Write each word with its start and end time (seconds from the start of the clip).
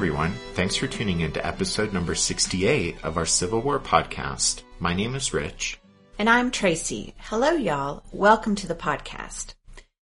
Everyone, 0.00 0.32
thanks 0.54 0.76
for 0.76 0.86
tuning 0.86 1.20
in 1.20 1.30
to 1.30 1.46
episode 1.46 1.92
number 1.92 2.14
68 2.14 2.96
of 3.04 3.18
our 3.18 3.26
Civil 3.26 3.60
War 3.60 3.78
podcast. 3.78 4.62
My 4.78 4.94
name 4.94 5.14
is 5.14 5.34
Rich. 5.34 5.78
And 6.18 6.26
I'm 6.26 6.50
Tracy. 6.50 7.14
Hello 7.18 7.50
y'all. 7.50 8.02
Welcome 8.10 8.54
to 8.54 8.66
the 8.66 8.74
podcast. 8.74 9.52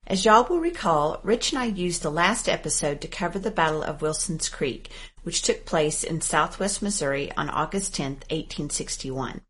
As 0.07 0.25
y'all 0.25 0.45
will 0.45 0.61
recall, 0.61 1.19
Rich 1.25 1.51
and 1.51 1.59
I 1.59 1.65
used 1.65 2.03
the 2.03 2.13
last 2.13 2.49
episode 2.49 3.01
to 3.01 3.09
cover 3.09 3.41
the 3.41 3.51
Battle 3.51 3.83
of 3.83 4.03
Wilson's 4.03 4.49
Creek, 4.49 4.89
which 5.25 5.43
took 5.43 5.67
place 5.67 6.05
in 6.05 6.21
southwest 6.21 6.81
Missouri 6.81 7.33
on 7.37 7.51
August 7.51 7.93
10, 7.97 8.13
1861. 8.31 9.41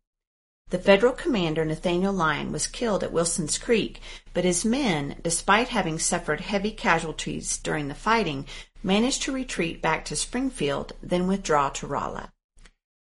The 0.71 0.79
federal 0.79 1.13
commander 1.13 1.63
Nathaniel 1.63 2.11
Lyon 2.11 2.51
was 2.51 2.65
killed 2.65 3.03
at 3.03 3.13
Wilson's 3.13 3.59
Creek, 3.59 4.01
but 4.33 4.45
his 4.45 4.65
men, 4.65 5.17
despite 5.21 5.67
having 5.67 5.99
suffered 5.99 6.41
heavy 6.41 6.71
casualties 6.71 7.59
during 7.59 7.87
the 7.87 7.93
fighting, 7.93 8.47
managed 8.83 9.23
to 9.23 9.31
retreat 9.31 9.81
back 9.81 10.05
to 10.05 10.15
Springfield, 10.15 10.93
then 11.01 11.27
withdraw 11.27 11.69
to 11.69 11.87
Rolla. 11.87 12.31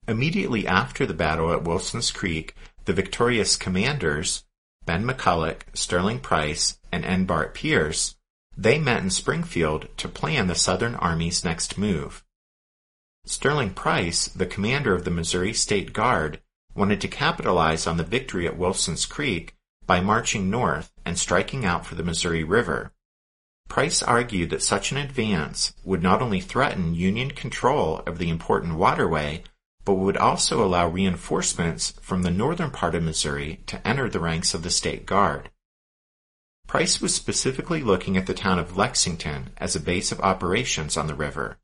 Immediately 0.08 0.66
after 0.66 1.04
the 1.04 1.14
battle 1.14 1.52
at 1.52 1.64
Wilson's 1.64 2.10
Creek, 2.10 2.54
the 2.86 2.92
victorious 2.92 3.56
commanders, 3.56 4.44
Ben 4.84 5.04
McCulloch, 5.04 5.62
Sterling 5.74 6.20
Price, 6.20 6.78
and 6.92 7.04
N. 7.04 7.24
Bart 7.24 7.54
Pearce, 7.54 8.16
they 8.56 8.78
met 8.78 9.02
in 9.02 9.10
Springfield 9.10 9.88
to 9.98 10.08
plan 10.08 10.46
the 10.46 10.54
Southern 10.54 10.94
Army's 10.94 11.44
next 11.44 11.76
move. 11.76 12.24
Sterling 13.26 13.70
Price, 13.70 14.28
the 14.28 14.46
commander 14.46 14.94
of 14.94 15.04
the 15.04 15.10
Missouri 15.10 15.52
State 15.52 15.92
Guard, 15.92 16.40
wanted 16.74 17.00
to 17.00 17.08
capitalize 17.08 17.86
on 17.86 17.96
the 17.96 18.04
victory 18.04 18.46
at 18.46 18.56
Wilson's 18.56 19.04
Creek 19.04 19.56
by 19.86 20.00
marching 20.00 20.48
north 20.48 20.92
and 21.04 21.18
striking 21.18 21.64
out 21.64 21.84
for 21.84 21.96
the 21.96 22.04
Missouri 22.04 22.44
River. 22.44 22.92
Price 23.68 24.02
argued 24.02 24.50
that 24.50 24.62
such 24.62 24.90
an 24.90 24.96
advance 24.96 25.74
would 25.84 26.02
not 26.02 26.22
only 26.22 26.40
threaten 26.40 26.94
Union 26.94 27.30
control 27.32 28.02
of 28.06 28.18
the 28.18 28.30
important 28.30 28.76
waterway, 28.76 29.42
but 29.84 29.94
would 29.94 30.16
also 30.16 30.64
allow 30.64 30.88
reinforcements 30.88 31.92
from 32.00 32.22
the 32.22 32.30
northern 32.30 32.70
part 32.70 32.94
of 32.94 33.02
Missouri 33.02 33.60
to 33.66 33.86
enter 33.86 34.08
the 34.08 34.20
ranks 34.20 34.54
of 34.54 34.62
the 34.62 34.70
state 34.70 35.06
guard. 35.06 35.50
Price 36.66 37.00
was 37.00 37.14
specifically 37.14 37.82
looking 37.82 38.16
at 38.16 38.26
the 38.26 38.34
town 38.34 38.58
of 38.58 38.76
Lexington 38.76 39.50
as 39.56 39.76
a 39.76 39.80
base 39.80 40.10
of 40.10 40.20
operations 40.20 40.96
on 40.96 41.06
the 41.06 41.14
river. 41.14 41.58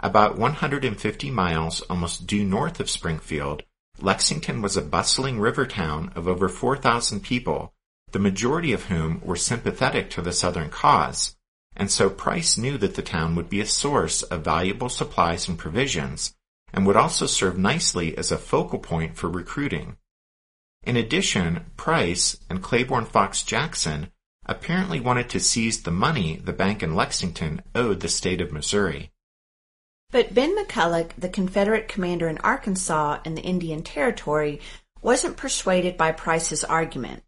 About 0.00 0.38
150 0.38 1.30
miles 1.30 1.82
almost 1.82 2.26
due 2.26 2.44
north 2.44 2.80
of 2.80 2.88
Springfield, 2.88 3.62
Lexington 4.00 4.62
was 4.62 4.76
a 4.76 4.82
bustling 4.82 5.38
river 5.38 5.66
town 5.66 6.10
of 6.16 6.26
over 6.26 6.48
4,000 6.48 7.20
people 7.20 7.73
the 8.14 8.20
majority 8.20 8.72
of 8.72 8.84
whom 8.84 9.20
were 9.24 9.34
sympathetic 9.34 10.08
to 10.08 10.22
the 10.22 10.32
Southern 10.32 10.70
cause, 10.70 11.34
and 11.74 11.90
so 11.90 12.08
Price 12.08 12.56
knew 12.56 12.78
that 12.78 12.94
the 12.94 13.02
town 13.02 13.34
would 13.34 13.50
be 13.50 13.60
a 13.60 13.66
source 13.66 14.22
of 14.22 14.44
valuable 14.44 14.88
supplies 14.88 15.48
and 15.48 15.58
provisions, 15.58 16.32
and 16.72 16.86
would 16.86 16.94
also 16.94 17.26
serve 17.26 17.58
nicely 17.58 18.16
as 18.16 18.30
a 18.30 18.38
focal 18.38 18.78
point 18.78 19.16
for 19.16 19.28
recruiting. 19.28 19.96
In 20.84 20.96
addition, 20.96 21.66
Price 21.76 22.36
and 22.48 22.62
Claiborne 22.62 23.04
Fox 23.04 23.42
Jackson 23.42 24.12
apparently 24.46 25.00
wanted 25.00 25.28
to 25.30 25.40
seize 25.40 25.82
the 25.82 25.90
money 25.90 26.36
the 26.36 26.52
bank 26.52 26.84
in 26.84 26.94
Lexington 26.94 27.62
owed 27.74 27.98
the 27.98 28.08
state 28.08 28.40
of 28.40 28.52
Missouri. 28.52 29.10
But 30.12 30.32
Ben 30.32 30.56
McCulloch, 30.56 31.10
the 31.18 31.28
Confederate 31.28 31.88
commander 31.88 32.28
in 32.28 32.38
Arkansas 32.38 33.18
and 33.24 33.36
the 33.36 33.42
Indian 33.42 33.82
Territory, 33.82 34.60
wasn't 35.02 35.36
persuaded 35.36 35.96
by 35.96 36.12
Price's 36.12 36.62
argument. 36.62 37.24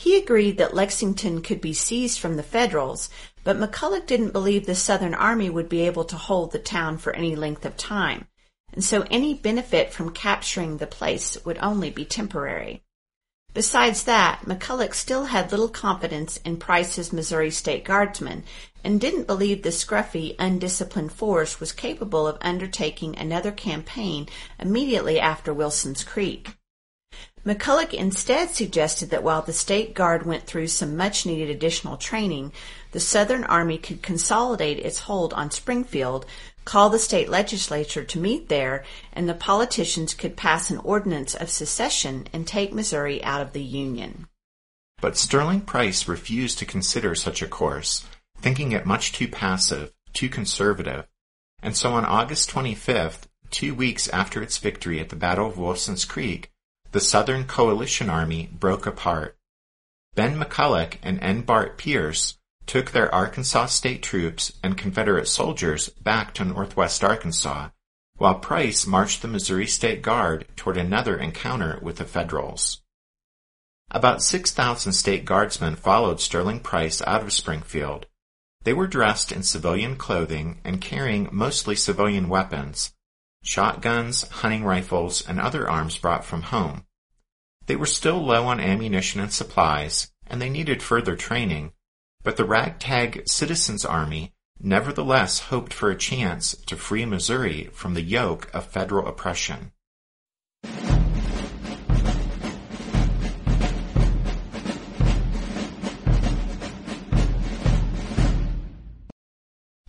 He 0.00 0.16
agreed 0.16 0.58
that 0.58 0.76
Lexington 0.76 1.42
could 1.42 1.60
be 1.60 1.72
seized 1.72 2.20
from 2.20 2.36
the 2.36 2.44
Federals, 2.44 3.10
but 3.42 3.56
McCulloch 3.56 4.06
didn't 4.06 4.30
believe 4.30 4.64
the 4.64 4.76
Southern 4.76 5.12
Army 5.12 5.50
would 5.50 5.68
be 5.68 5.80
able 5.80 6.04
to 6.04 6.16
hold 6.16 6.52
the 6.52 6.60
town 6.60 6.98
for 6.98 7.12
any 7.16 7.34
length 7.34 7.66
of 7.66 7.76
time, 7.76 8.28
and 8.72 8.84
so 8.84 9.04
any 9.10 9.34
benefit 9.34 9.92
from 9.92 10.14
capturing 10.14 10.76
the 10.76 10.86
place 10.86 11.36
would 11.44 11.58
only 11.58 11.90
be 11.90 12.04
temporary. 12.04 12.84
Besides 13.54 14.04
that, 14.04 14.42
McCulloch 14.46 14.94
still 14.94 15.24
had 15.24 15.50
little 15.50 15.68
confidence 15.68 16.36
in 16.44 16.58
Price's 16.58 17.12
Missouri 17.12 17.50
State 17.50 17.84
Guardsmen 17.84 18.44
and 18.84 19.00
didn't 19.00 19.26
believe 19.26 19.64
the 19.64 19.70
scruffy, 19.70 20.36
undisciplined 20.38 21.10
force 21.10 21.58
was 21.58 21.72
capable 21.72 22.28
of 22.28 22.38
undertaking 22.40 23.18
another 23.18 23.50
campaign 23.50 24.28
immediately 24.60 25.18
after 25.18 25.52
Wilson's 25.52 26.04
Creek. 26.04 26.57
McCulloch 27.48 27.94
instead 27.94 28.50
suggested 28.50 29.08
that 29.08 29.22
while 29.22 29.40
the 29.40 29.54
State 29.54 29.94
Guard 29.94 30.26
went 30.26 30.44
through 30.44 30.66
some 30.66 30.98
much 30.98 31.24
needed 31.24 31.48
additional 31.48 31.96
training, 31.96 32.52
the 32.92 33.00
Southern 33.00 33.42
Army 33.44 33.78
could 33.78 34.02
consolidate 34.02 34.78
its 34.78 34.98
hold 34.98 35.32
on 35.32 35.50
Springfield, 35.50 36.26
call 36.66 36.90
the 36.90 36.98
state 36.98 37.30
legislature 37.30 38.04
to 38.04 38.18
meet 38.18 38.50
there, 38.50 38.84
and 39.14 39.26
the 39.26 39.32
politicians 39.32 40.12
could 40.12 40.36
pass 40.36 40.68
an 40.68 40.76
ordinance 40.80 41.34
of 41.34 41.48
secession 41.48 42.26
and 42.34 42.46
take 42.46 42.74
Missouri 42.74 43.24
out 43.24 43.40
of 43.40 43.54
the 43.54 43.62
Union. 43.62 44.26
But 45.00 45.16
Sterling 45.16 45.62
Price 45.62 46.06
refused 46.06 46.58
to 46.58 46.66
consider 46.66 47.14
such 47.14 47.40
a 47.40 47.46
course, 47.48 48.04
thinking 48.42 48.72
it 48.72 48.84
much 48.84 49.12
too 49.12 49.26
passive, 49.26 49.94
too 50.12 50.28
conservative, 50.28 51.06
and 51.62 51.74
so 51.74 51.92
on 51.92 52.04
August 52.04 52.50
25th, 52.50 53.22
two 53.48 53.74
weeks 53.74 54.06
after 54.08 54.42
its 54.42 54.58
victory 54.58 55.00
at 55.00 55.08
the 55.08 55.16
Battle 55.16 55.46
of 55.46 55.56
Wilson's 55.56 56.04
Creek, 56.04 56.52
the 56.92 57.00
Southern 57.00 57.44
Coalition 57.44 58.08
Army 58.08 58.48
broke 58.52 58.86
apart. 58.86 59.36
Ben 60.14 60.38
McCulloch 60.40 60.96
and 61.02 61.22
N. 61.22 61.42
Bart 61.42 61.78
Pearce 61.78 62.38
took 62.66 62.90
their 62.90 63.14
Arkansas 63.14 63.66
state 63.66 64.02
troops 64.02 64.52
and 64.62 64.76
Confederate 64.76 65.28
soldiers 65.28 65.88
back 65.88 66.34
to 66.34 66.44
northwest 66.44 67.04
Arkansas, 67.04 67.70
while 68.16 68.34
Price 68.34 68.86
marched 68.86 69.22
the 69.22 69.28
Missouri 69.28 69.66
State 69.66 70.02
Guard 70.02 70.46
toward 70.56 70.76
another 70.76 71.16
encounter 71.16 71.78
with 71.82 71.96
the 71.96 72.04
Federals. 72.04 72.82
About 73.90 74.22
6,000 74.22 74.92
state 74.92 75.24
guardsmen 75.24 75.76
followed 75.76 76.20
Sterling 76.20 76.60
Price 76.60 77.00
out 77.06 77.22
of 77.22 77.32
Springfield. 77.32 78.06
They 78.64 78.74
were 78.74 78.86
dressed 78.86 79.32
in 79.32 79.42
civilian 79.42 79.96
clothing 79.96 80.60
and 80.62 80.80
carrying 80.80 81.28
mostly 81.32 81.74
civilian 81.74 82.28
weapons, 82.28 82.92
shotguns, 83.48 84.28
hunting 84.28 84.62
rifles, 84.62 85.26
and 85.26 85.40
other 85.40 85.68
arms 85.70 85.96
brought 85.96 86.22
from 86.22 86.42
home. 86.42 86.84
They 87.64 87.76
were 87.76 87.86
still 87.86 88.22
low 88.22 88.46
on 88.46 88.60
ammunition 88.60 89.22
and 89.22 89.32
supplies, 89.32 90.10
and 90.26 90.40
they 90.40 90.50
needed 90.50 90.82
further 90.82 91.16
training, 91.16 91.72
but 92.22 92.36
the 92.36 92.44
ragtag 92.44 93.22
Citizens 93.26 93.86
Army 93.86 94.34
nevertheless 94.60 95.38
hoped 95.48 95.72
for 95.72 95.90
a 95.90 95.96
chance 95.96 96.54
to 96.66 96.76
free 96.76 97.06
Missouri 97.06 97.70
from 97.72 97.94
the 97.94 98.02
yoke 98.02 98.50
of 98.52 98.66
federal 98.66 99.08
oppression. 99.08 99.72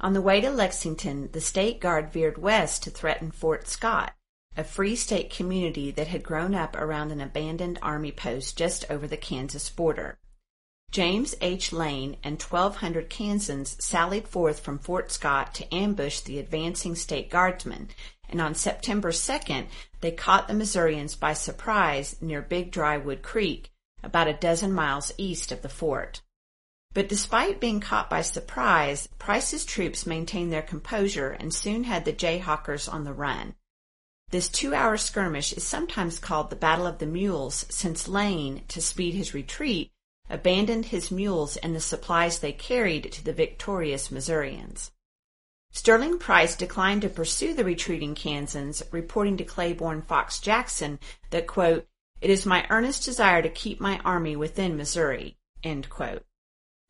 On 0.01 0.13
the 0.13 0.21
way 0.21 0.39
to 0.39 0.49
Lexington, 0.49 1.29
the 1.33 1.41
State 1.41 1.81
Guard 1.81 2.13
veered 2.13 2.37
west 2.37 2.83
to 2.83 2.89
threaten 2.89 3.31
Fort 3.31 3.67
Scott, 3.67 4.13
a 4.55 4.63
free 4.63 4.95
state 4.95 5.29
community 5.29 5.91
that 5.91 6.07
had 6.07 6.23
grown 6.23 6.55
up 6.55 6.75
around 6.77 7.11
an 7.11 7.19
abandoned 7.19 7.79
army 7.81 8.13
post 8.13 8.57
just 8.57 8.89
over 8.89 9.07
the 9.07 9.17
Kansas 9.17 9.69
border. 9.69 10.17
James 10.91 11.35
H. 11.41 11.73
Lane 11.73 12.15
and 12.23 12.41
1,200 12.41 13.09
Kansans 13.09 13.75
sallied 13.83 14.27
forth 14.27 14.61
from 14.61 14.79
Fort 14.79 15.11
Scott 15.11 15.53
to 15.55 15.75
ambush 15.75 16.21
the 16.21 16.39
advancing 16.39 16.95
state 16.95 17.29
guardsmen, 17.29 17.89
and 18.29 18.39
on 18.39 18.55
September 18.55 19.11
2nd 19.11 19.67
they 19.99 20.11
caught 20.11 20.47
the 20.47 20.53
Missourians 20.53 21.15
by 21.15 21.33
surprise 21.33 22.15
near 22.21 22.41
Big 22.41 22.71
Dry 22.71 22.97
Wood 22.97 23.21
Creek, 23.21 23.69
about 24.01 24.29
a 24.29 24.33
dozen 24.33 24.71
miles 24.71 25.11
east 25.17 25.51
of 25.51 25.61
the 25.61 25.69
fort. 25.69 26.21
But 26.93 27.07
despite 27.07 27.59
being 27.59 27.79
caught 27.79 28.09
by 28.09 28.21
surprise, 28.21 29.07
Price's 29.19 29.63
troops 29.63 30.07
maintained 30.07 30.51
their 30.51 30.63
composure 30.63 31.31
and 31.31 31.53
soon 31.53 31.83
had 31.83 32.03
the 32.03 32.13
Jayhawkers 32.13 32.91
on 32.91 33.03
the 33.03 33.13
run. 33.13 33.53
This 34.31 34.49
two-hour 34.49 34.97
skirmish 34.97 35.53
is 35.53 35.63
sometimes 35.63 36.19
called 36.19 36.49
the 36.49 36.55
Battle 36.55 36.87
of 36.87 36.99
the 36.99 37.05
Mules 37.05 37.65
since 37.69 38.07
Lane, 38.07 38.63
to 38.67 38.81
speed 38.81 39.13
his 39.13 39.33
retreat, 39.33 39.91
abandoned 40.29 40.85
his 40.85 41.09
mules 41.09 41.57
and 41.57 41.75
the 41.75 41.79
supplies 41.79 42.39
they 42.39 42.51
carried 42.51 43.11
to 43.11 43.23
the 43.23 43.33
victorious 43.33 44.11
Missourians. 44.11 44.91
Sterling 45.71 46.17
Price 46.17 46.55
declined 46.55 47.03
to 47.03 47.09
pursue 47.09 47.53
the 47.53 47.63
retreating 47.63 48.15
Kansans, 48.15 48.83
reporting 48.91 49.37
to 49.37 49.43
Claiborne 49.43 50.01
Fox 50.01 50.39
Jackson 50.39 50.99
that, 51.29 51.47
quote, 51.47 51.87
it 52.21 52.29
is 52.29 52.45
my 52.45 52.65
earnest 52.69 53.05
desire 53.05 53.41
to 53.41 53.49
keep 53.49 53.79
my 53.79 53.99
army 53.99 54.35
within 54.35 54.75
Missouri, 54.75 55.37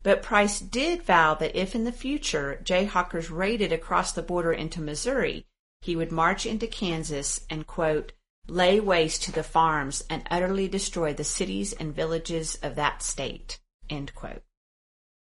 but 0.02 0.22
Price 0.22 0.60
did 0.60 1.02
vow 1.02 1.34
that 1.34 1.54
if 1.54 1.74
in 1.74 1.84
the 1.84 1.92
future 1.92 2.60
Jayhawkers 2.64 3.30
raided 3.30 3.72
across 3.72 4.12
the 4.12 4.22
border 4.22 4.52
into 4.52 4.80
Missouri, 4.80 5.46
he 5.82 5.96
would 5.96 6.12
march 6.12 6.46
into 6.46 6.66
Kansas 6.66 7.44
and, 7.50 7.66
quote, 7.66 8.12
lay 8.46 8.80
waste 8.80 9.22
to 9.24 9.32
the 9.32 9.42
farms 9.42 10.02
and 10.08 10.26
utterly 10.30 10.68
destroy 10.68 11.12
the 11.12 11.24
cities 11.24 11.72
and 11.74 11.94
villages 11.94 12.58
of 12.62 12.74
that 12.74 13.02
state. 13.02 13.60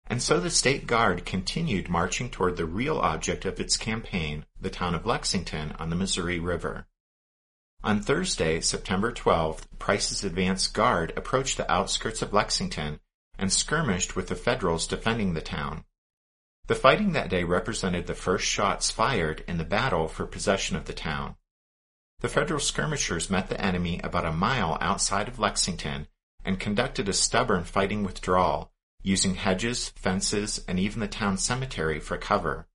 And 0.08 0.23
so 0.23 0.38
the 0.38 0.50
state 0.50 0.87
guard 0.87 1.25
continued 1.25 1.88
marching 1.88 2.31
toward 2.31 2.56
the 2.56 2.67
real 2.67 2.99
object 2.99 3.44
of 3.44 3.58
its 3.58 3.76
campaign, 3.76 4.44
the 4.61 4.70
town 4.70 4.94
of 4.94 5.06
Lexington 5.06 5.73
on 5.78 5.90
the 5.90 5.96
Missouri 5.96 6.38
River. 6.38 6.87
On 7.82 8.00
Thursday, 8.00 8.61
September 8.61 9.12
12th, 9.12 9.64
Price's 9.78 10.25
advance 10.25 10.69
guard 10.69 11.12
approached 11.17 11.56
the 11.56 11.70
outskirts 11.70 12.23
of 12.23 12.32
Lexington 12.32 13.00
and 13.38 13.53
skirmished 13.53 14.17
with 14.17 14.29
the 14.29 14.35
Federals 14.35 14.87
defending 14.87 15.35
the 15.35 15.41
town. 15.41 15.85
The 16.67 16.75
fighting 16.75 17.12
that 17.12 17.31
day 17.31 17.44
represented 17.44 18.06
the 18.06 18.15
first 18.15 18.44
shots 18.44 18.91
fired 18.91 19.44
in 19.47 19.59
the 19.59 19.65
battle 19.65 20.09
for 20.09 20.27
possession 20.27 20.77
of 20.77 20.87
the 20.87 20.93
town. 20.93 21.37
The 22.21 22.29
Federal 22.29 22.61
skirmishers 22.61 23.31
met 23.31 23.49
the 23.49 23.61
enemy 23.61 24.00
about 24.03 24.25
a 24.25 24.33
mile 24.33 24.79
outside 24.81 25.29
of 25.29 25.38
Lexington 25.38 26.09
and 26.44 26.59
conducted 26.59 27.09
a 27.09 27.12
stubborn 27.12 27.65
fighting 27.65 28.03
withdrawal, 28.03 28.73
using 29.03 29.35
hedges, 29.35 29.91
fences, 29.91 30.65
and 30.67 30.81
even 30.81 31.00
the 31.00 31.09
town 31.09 31.38
cemetery 31.38 32.00
for 32.00 32.17
cover. 32.17 32.67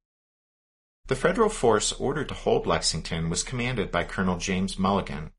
The 1.08 1.16
Federal 1.16 1.50
force 1.50 1.92
ordered 1.92 2.30
to 2.30 2.36
hold 2.36 2.66
Lexington 2.66 3.30
was 3.30 3.44
commanded 3.44 3.92
by 3.92 4.06
Colonel 4.06 4.38
James 4.38 4.80
Mulligan. 4.80 5.32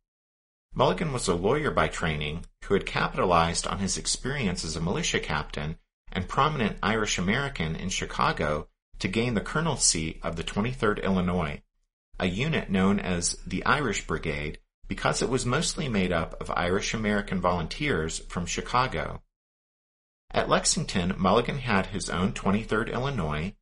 Mulligan 0.75 1.13
was 1.13 1.29
a 1.29 1.35
lawyer 1.35 1.71
by 1.71 1.89
training 1.89 2.47
who 2.65 2.75
had 2.75 2.87
capitalized 2.87 3.67
on 3.67 3.79
his 3.79 3.99
experience 3.99 4.65
as 4.65 4.75
a 4.75 4.81
militia 4.81 5.21
captain 5.21 5.77
and 6.11 6.29
prominent 6.29 6.79
Irish 6.83 7.19
American 7.19 7.77
in 7.77 7.91
Chicago 7.91 8.69
to 8.99 9.09
gain 9.09 9.35
the 9.35 9.43
colonelcy 9.43 10.19
of 10.23 10.37
the 10.37 10.45
23rd 10.45 11.03
Illinois, 11.03 11.61
a 12.19 12.27
unit 12.27 12.71
known 12.71 12.99
as 12.99 13.37
the 13.47 13.65
Irish 13.67 14.07
Brigade 14.07 14.59
because 14.89 15.21
it 15.21 15.29
was 15.29 15.45
mostly 15.45 15.89
made 15.89 16.13
up 16.13 16.41
of 16.41 16.51
Irish 16.51 16.95
American 16.95 17.41
volunteers 17.41 18.21
from 18.21 18.47
Chicago. 18.47 19.23
At 20.31 20.49
Lexington, 20.49 21.15
Mulligan 21.19 21.59
had 21.59 21.87
his 21.87 22.09
own 22.09 22.33
23rd 22.33 22.91
Illinois, 22.91 23.55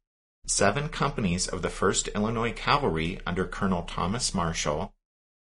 seven 0.46 0.88
companies 0.88 1.48
of 1.48 1.62
the 1.62 1.68
1st 1.68 2.14
Illinois 2.14 2.52
Cavalry 2.52 3.20
under 3.26 3.44
Colonel 3.44 3.82
Thomas 3.82 4.32
Marshall, 4.32 4.94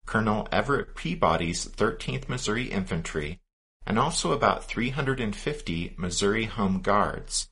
Colonel 0.09 0.49
Everett 0.51 0.95
Peabody's 0.95 1.69
13th 1.69 2.31
Missouri 2.31 2.65
Infantry, 2.65 3.41
and 3.87 3.99
also 3.99 4.33
about 4.33 4.65
350 4.65 5.97
Missouri 5.99 6.47
Home 6.47 6.81
Guards. 6.81 7.51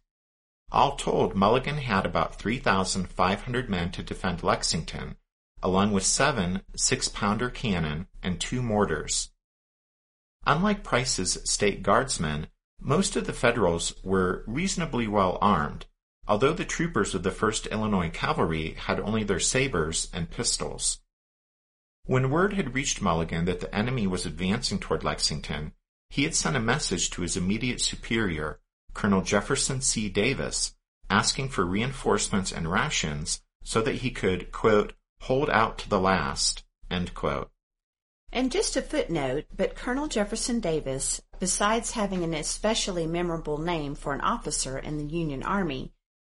All 0.73 0.97
told, 0.97 1.35
Mulligan 1.35 1.77
had 1.77 2.07
about 2.07 2.39
3,500 2.39 3.69
men 3.69 3.91
to 3.91 4.03
defend 4.03 4.43
Lexington, 4.43 5.17
along 5.63 5.93
with 5.93 6.07
seven 6.07 6.63
six-pounder 6.75 7.51
cannon 7.51 8.07
and 8.23 8.41
two 8.41 8.63
mortars. 8.63 9.29
Unlike 10.47 10.83
Price's 10.83 11.39
state 11.45 11.83
guardsmen, 11.83 12.47
most 12.81 13.17
of 13.17 13.27
the 13.27 13.35
Federals 13.35 13.93
were 14.03 14.45
reasonably 14.47 15.07
well 15.07 15.37
armed, 15.43 15.85
although 16.27 16.55
the 16.55 16.65
troopers 16.65 17.15
of 17.15 17.23
the 17.23 17.31
1st 17.31 17.71
Illinois 17.71 18.09
Cavalry 18.09 18.71
had 18.87 18.99
only 18.99 19.25
their 19.25 19.41
sabers 19.41 20.09
and 20.15 20.31
pistols. 20.31 21.01
When 22.07 22.31
word 22.31 22.53
had 22.53 22.73
reached 22.73 23.03
Mulligan 23.03 23.47
that 23.47 23.59
the 23.59 23.75
enemy 23.75 24.07
was 24.07 24.25
advancing 24.25 24.79
toward 24.79 25.03
Lexington, 25.03 25.73
he 26.09 26.23
had 26.23 26.37
sent 26.37 26.55
a 26.57 26.61
message 26.61 27.11
to 27.11 27.23
his 27.23 27.37
immediate 27.37 27.81
superior, 27.81 28.61
Colonel 28.95 29.23
Jefferson 29.23 29.81
C. 29.81 30.09
Davis, 30.09 30.77
asking 31.11 31.49
for 31.49 31.67
reinforcements 31.67 32.53
and 32.53 32.71
rations 32.71 33.43
so 33.65 33.83
that 33.83 33.97
he 33.97 34.13
could, 34.13 34.53
quote, 34.53 34.93
hold 35.23 35.51
out 35.51 35.79
to 35.79 35.89
the 35.89 35.99
last. 35.99 36.63
And 36.89 38.53
just 38.53 38.77
a 38.77 38.83
footnote, 38.83 39.47
but 39.57 39.75
Colonel 39.75 40.07
Jefferson 40.07 40.61
Davis, 40.61 41.21
besides 41.41 41.91
having 41.91 42.23
an 42.23 42.35
especially 42.35 43.09
memorable 43.09 43.59
name 43.59 43.97
for 43.97 44.15
an 44.15 44.21
officer 44.21 44.79
in 44.79 44.99
the 44.99 45.13
Union 45.13 45.43
Army, 45.43 45.93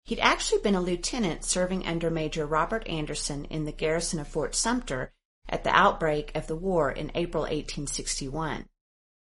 he'd 0.05 0.19
actually 0.19 0.61
been 0.61 0.75
a 0.75 0.81
lieutenant 0.81 1.43
serving 1.43 1.85
under 1.85 2.09
Major 2.09 2.45
Robert 2.45 2.87
Anderson 2.87 3.43
in 3.45 3.65
the 3.65 3.73
garrison 3.73 4.21
of 4.21 4.29
Fort 4.29 4.55
Sumter 4.55 5.11
at 5.49 5.63
the 5.63 5.75
outbreak 5.75 6.31
of 6.35 6.47
the 6.47 6.55
war 6.55 6.91
in 6.91 7.11
April 7.15 7.43
1861. 7.43 8.67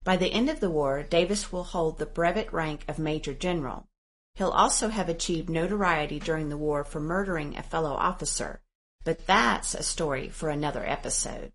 By 0.05 0.17
the 0.17 0.33
end 0.33 0.51
of 0.51 0.61
the 0.61 0.71
war, 0.71 1.03
Davis 1.03 1.51
will 1.51 1.65
hold 1.65 1.99
the 1.99 2.07
brevet 2.07 2.53
rank 2.53 2.85
of 2.89 2.99
Major 2.99 3.35
General. 3.35 3.89
He'll 4.35 4.51
also 4.51 4.89
have 4.89 5.09
achieved 5.09 5.49
notoriety 5.49 6.19
during 6.19 6.49
the 6.49 6.57
war 6.57 6.85
for 6.85 7.01
murdering 7.01 7.57
a 7.57 7.63
fellow 7.63 7.93
officer, 7.93 8.63
but 9.05 9.27
that's 9.27 9.75
a 9.75 9.83
story 9.83 10.29
for 10.29 10.49
another 10.49 10.85
episode. 10.85 11.53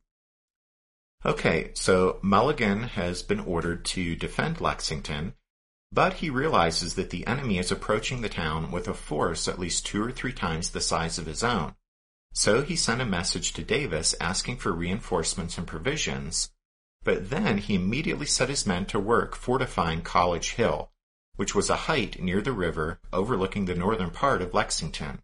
Okay, 1.26 1.72
so 1.74 2.20
Mulligan 2.22 2.84
has 2.84 3.24
been 3.24 3.42
ordered 3.42 3.84
to 3.86 4.16
defend 4.16 4.62
Lexington, 4.62 5.34
but 5.92 6.14
he 6.14 6.30
realizes 6.30 6.96
that 6.96 7.10
the 7.10 7.28
enemy 7.28 7.58
is 7.58 7.72
approaching 7.72 8.22
the 8.22 8.30
town 8.30 8.72
with 8.72 8.88
a 8.88 8.94
force 8.94 9.48
at 9.48 9.60
least 9.60 9.86
two 9.86 10.02
or 10.02 10.12
three 10.12 10.32
times 10.32 10.70
the 10.70 10.80
size 10.80 11.18
of 11.18 11.26
his 11.26 11.44
own. 11.44 11.76
So 12.34 12.62
he 12.62 12.76
sent 12.76 13.02
a 13.02 13.06
message 13.06 13.54
to 13.54 13.64
Davis 13.64 14.16
asking 14.22 14.58
for 14.58 14.72
reinforcements 14.72 15.58
and 15.58 15.66
provisions, 15.66 16.52
but 17.04 17.30
then 17.30 17.58
he 17.58 17.76
immediately 17.76 18.26
set 18.26 18.50
his 18.50 18.66
men 18.66 18.86
to 18.88 19.00
work 19.00 19.36
fortifying 19.36 20.02
College 20.02 20.52
Hill, 20.52 20.92
which 21.36 21.56
was 21.56 21.70
a 21.70 21.88
height 21.88 22.22
near 22.22 22.42
the 22.42 22.52
river 22.52 23.00
overlooking 23.12 23.66
the 23.66 23.76
northern 23.76 24.12
part 24.12 24.42
of 24.42 24.54
Lexington. 24.54 25.22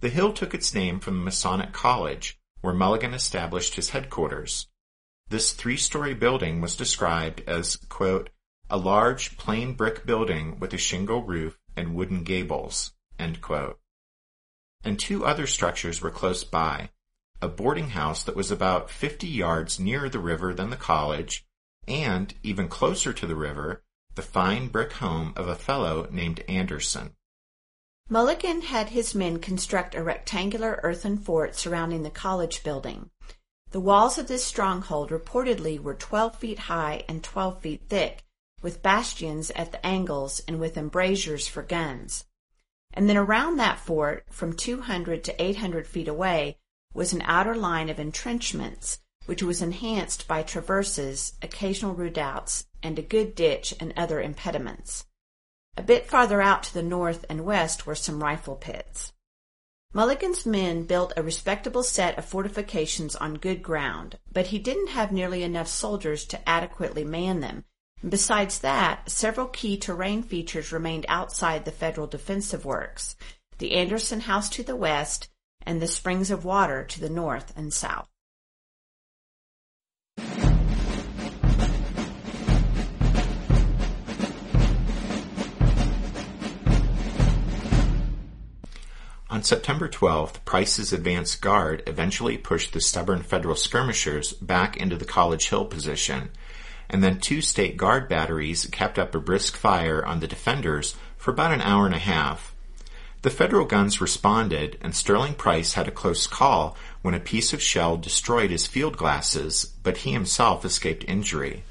The 0.00 0.10
hill 0.10 0.32
took 0.32 0.54
its 0.54 0.74
name 0.74 1.00
from 1.00 1.18
the 1.18 1.24
Masonic 1.24 1.72
College, 1.72 2.38
where 2.60 2.74
Mulligan 2.74 3.14
established 3.14 3.74
his 3.74 3.90
headquarters. 3.90 4.68
This 5.28 5.52
three-story 5.52 6.14
building 6.14 6.60
was 6.60 6.76
described 6.76 7.42
as, 7.46 7.76
quote, 7.88 8.30
a 8.70 8.76
large 8.76 9.36
plain 9.36 9.74
brick 9.74 10.06
building 10.06 10.58
with 10.60 10.72
a 10.72 10.78
shingle 10.78 11.24
roof 11.24 11.58
and 11.74 11.94
wooden 11.94 12.22
gables, 12.24 12.92
end 13.18 13.40
quote 13.40 13.80
and 14.86 14.98
two 14.98 15.26
other 15.26 15.46
structures 15.46 16.00
were 16.00 16.10
close 16.10 16.44
by. 16.44 16.90
A 17.42 17.48
boarding 17.48 17.90
house 17.90 18.22
that 18.22 18.36
was 18.36 18.50
about 18.50 18.90
50 18.90 19.26
yards 19.26 19.80
nearer 19.80 20.08
the 20.08 20.18
river 20.18 20.54
than 20.54 20.70
the 20.70 20.76
college, 20.76 21.44
and, 21.88 22.32
even 22.42 22.68
closer 22.68 23.12
to 23.12 23.26
the 23.26 23.36
river, 23.36 23.82
the 24.14 24.22
fine 24.22 24.68
brick 24.68 24.94
home 24.94 25.34
of 25.36 25.48
a 25.48 25.54
fellow 25.54 26.08
named 26.10 26.40
Anderson. 26.48 27.14
Mulligan 28.08 28.62
had 28.62 28.90
his 28.90 29.14
men 29.14 29.40
construct 29.40 29.94
a 29.94 30.02
rectangular 30.02 30.78
earthen 30.84 31.18
fort 31.18 31.56
surrounding 31.56 32.04
the 32.04 32.10
college 32.10 32.62
building. 32.62 33.10
The 33.72 33.80
walls 33.80 34.16
of 34.16 34.28
this 34.28 34.44
stronghold 34.44 35.10
reportedly 35.10 35.80
were 35.80 35.94
12 35.94 36.36
feet 36.36 36.58
high 36.60 37.04
and 37.08 37.22
12 37.22 37.60
feet 37.60 37.82
thick, 37.88 38.24
with 38.62 38.82
bastions 38.82 39.50
at 39.50 39.72
the 39.72 39.84
angles 39.84 40.40
and 40.46 40.60
with 40.60 40.78
embrasures 40.78 41.48
for 41.48 41.62
guns. 41.62 42.24
And 42.96 43.10
then 43.10 43.18
around 43.18 43.58
that 43.58 43.78
fort, 43.78 44.24
from 44.30 44.54
200 44.54 45.22
to 45.24 45.42
800 45.42 45.86
feet 45.86 46.08
away, 46.08 46.56
was 46.94 47.12
an 47.12 47.22
outer 47.26 47.54
line 47.54 47.90
of 47.90 48.00
entrenchments, 48.00 49.00
which 49.26 49.42
was 49.42 49.60
enhanced 49.60 50.26
by 50.26 50.42
traverses, 50.42 51.34
occasional 51.42 51.92
redoubts, 51.92 52.66
and 52.82 52.98
a 52.98 53.02
good 53.02 53.34
ditch 53.34 53.74
and 53.78 53.92
other 53.98 54.22
impediments. 54.22 55.04
A 55.76 55.82
bit 55.82 56.06
farther 56.06 56.40
out 56.40 56.62
to 56.62 56.74
the 56.74 56.82
north 56.82 57.26
and 57.28 57.44
west 57.44 57.86
were 57.86 57.94
some 57.94 58.22
rifle 58.22 58.56
pits. 58.56 59.12
Mulligan's 59.92 60.46
men 60.46 60.84
built 60.84 61.12
a 61.16 61.22
respectable 61.22 61.82
set 61.82 62.16
of 62.16 62.24
fortifications 62.24 63.14
on 63.14 63.34
good 63.34 63.62
ground, 63.62 64.18
but 64.32 64.46
he 64.46 64.58
didn't 64.58 64.88
have 64.88 65.12
nearly 65.12 65.42
enough 65.42 65.68
soldiers 65.68 66.24
to 66.24 66.48
adequately 66.48 67.04
man 67.04 67.40
them, 67.40 67.66
Besides 68.06 68.58
that, 68.58 69.10
several 69.10 69.46
key 69.46 69.78
terrain 69.78 70.22
features 70.22 70.70
remained 70.70 71.06
outside 71.08 71.64
the 71.64 71.72
federal 71.72 72.06
defensive 72.06 72.64
works. 72.64 73.16
The 73.58 73.72
Anderson 73.72 74.20
House 74.20 74.50
to 74.50 74.62
the 74.62 74.76
west 74.76 75.28
and 75.62 75.80
the 75.80 75.86
springs 75.86 76.30
of 76.30 76.44
water 76.44 76.84
to 76.84 77.00
the 77.00 77.08
north 77.08 77.52
and 77.56 77.72
south. 77.72 78.08
On 89.28 89.42
September 89.42 89.88
12th, 89.88 90.44
Price's 90.44 90.92
advance 90.92 91.34
guard 91.34 91.82
eventually 91.86 92.38
pushed 92.38 92.72
the 92.72 92.80
stubborn 92.80 93.22
federal 93.22 93.56
skirmishers 93.56 94.32
back 94.32 94.76
into 94.76 94.96
the 94.96 95.04
College 95.04 95.48
Hill 95.48 95.64
position, 95.64 96.30
and 96.88 97.02
then 97.02 97.18
two 97.18 97.40
state 97.40 97.76
guard 97.76 98.08
batteries 98.08 98.66
kept 98.66 98.98
up 98.98 99.14
a 99.14 99.20
brisk 99.20 99.56
fire 99.56 100.04
on 100.04 100.20
the 100.20 100.28
defenders 100.28 100.94
for 101.16 101.30
about 101.30 101.52
an 101.52 101.60
hour 101.60 101.86
and 101.86 101.94
a 101.94 101.98
half. 101.98 102.54
The 103.22 103.30
federal 103.30 103.66
guns 103.66 104.00
responded, 104.00 104.78
and 104.80 104.94
Sterling 104.94 105.34
Price 105.34 105.74
had 105.74 105.88
a 105.88 105.90
close 105.90 106.26
call 106.26 106.76
when 107.02 107.14
a 107.14 107.18
piece 107.18 107.52
of 107.52 107.60
shell 107.60 107.96
destroyed 107.96 108.50
his 108.50 108.68
field 108.68 108.96
glasses, 108.96 109.72
but 109.82 109.98
he 109.98 110.12
himself 110.12 110.64
escaped 110.64 111.04
injury. 111.08 111.64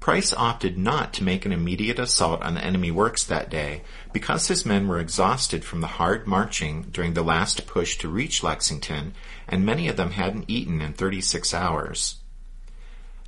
Price 0.00 0.32
opted 0.32 0.76
not 0.76 1.12
to 1.14 1.24
make 1.24 1.46
an 1.46 1.52
immediate 1.52 1.98
assault 1.98 2.42
on 2.42 2.54
the 2.54 2.64
enemy 2.64 2.90
works 2.90 3.24
that 3.24 3.50
day 3.50 3.82
because 4.12 4.48
his 4.48 4.66
men 4.66 4.86
were 4.86 5.00
exhausted 5.00 5.64
from 5.64 5.80
the 5.80 5.86
hard 5.86 6.26
marching 6.26 6.82
during 6.90 7.14
the 7.14 7.22
last 7.22 7.66
push 7.66 7.96
to 7.98 8.08
reach 8.08 8.42
Lexington, 8.42 9.14
and 9.48 9.64
many 9.64 9.88
of 9.88 9.96
them 9.96 10.10
hadn't 10.10 10.44
eaten 10.48 10.80
in 10.80 10.92
36 10.92 11.52
hours. 11.54 12.16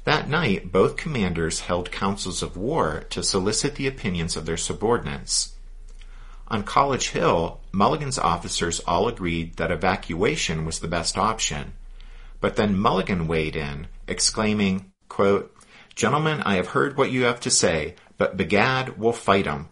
That 0.06 0.28
night, 0.28 0.70
both 0.70 0.96
commanders 0.96 1.62
held 1.62 1.90
councils 1.90 2.40
of 2.40 2.56
war 2.56 3.04
to 3.10 3.25
solicit 3.25 3.75
the 3.75 3.88
opinions 3.88 4.36
of 4.36 4.46
their 4.46 4.56
subordinates. 4.56 5.56
On 6.46 6.62
College 6.62 7.08
Hill, 7.08 7.60
Mulligan's 7.72 8.16
officers 8.16 8.78
all 8.86 9.08
agreed 9.08 9.56
that 9.56 9.72
evacuation 9.72 10.64
was 10.64 10.78
the 10.78 10.86
best 10.86 11.18
option. 11.18 11.72
But 12.40 12.54
then 12.54 12.78
Mulligan 12.78 13.26
weighed 13.26 13.56
in, 13.56 13.88
exclaiming, 14.06 14.92
quote, 15.08 15.52
Gentlemen, 15.96 16.40
I 16.42 16.54
have 16.54 16.68
heard 16.68 16.96
what 16.96 17.10
you 17.10 17.25
have 17.25 17.40
to 17.40 17.50
say, 17.50 17.96
but 18.16 18.36
begad, 18.36 18.98
we'll 18.98 19.12
fight 19.12 19.48
'em. 19.48 19.68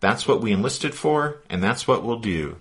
That's 0.00 0.28
what 0.28 0.42
we 0.42 0.52
enlisted 0.52 0.94
for, 0.94 1.40
and 1.48 1.64
that's 1.64 1.88
what 1.88 2.04
we'll 2.04 2.18
do. 2.18 2.60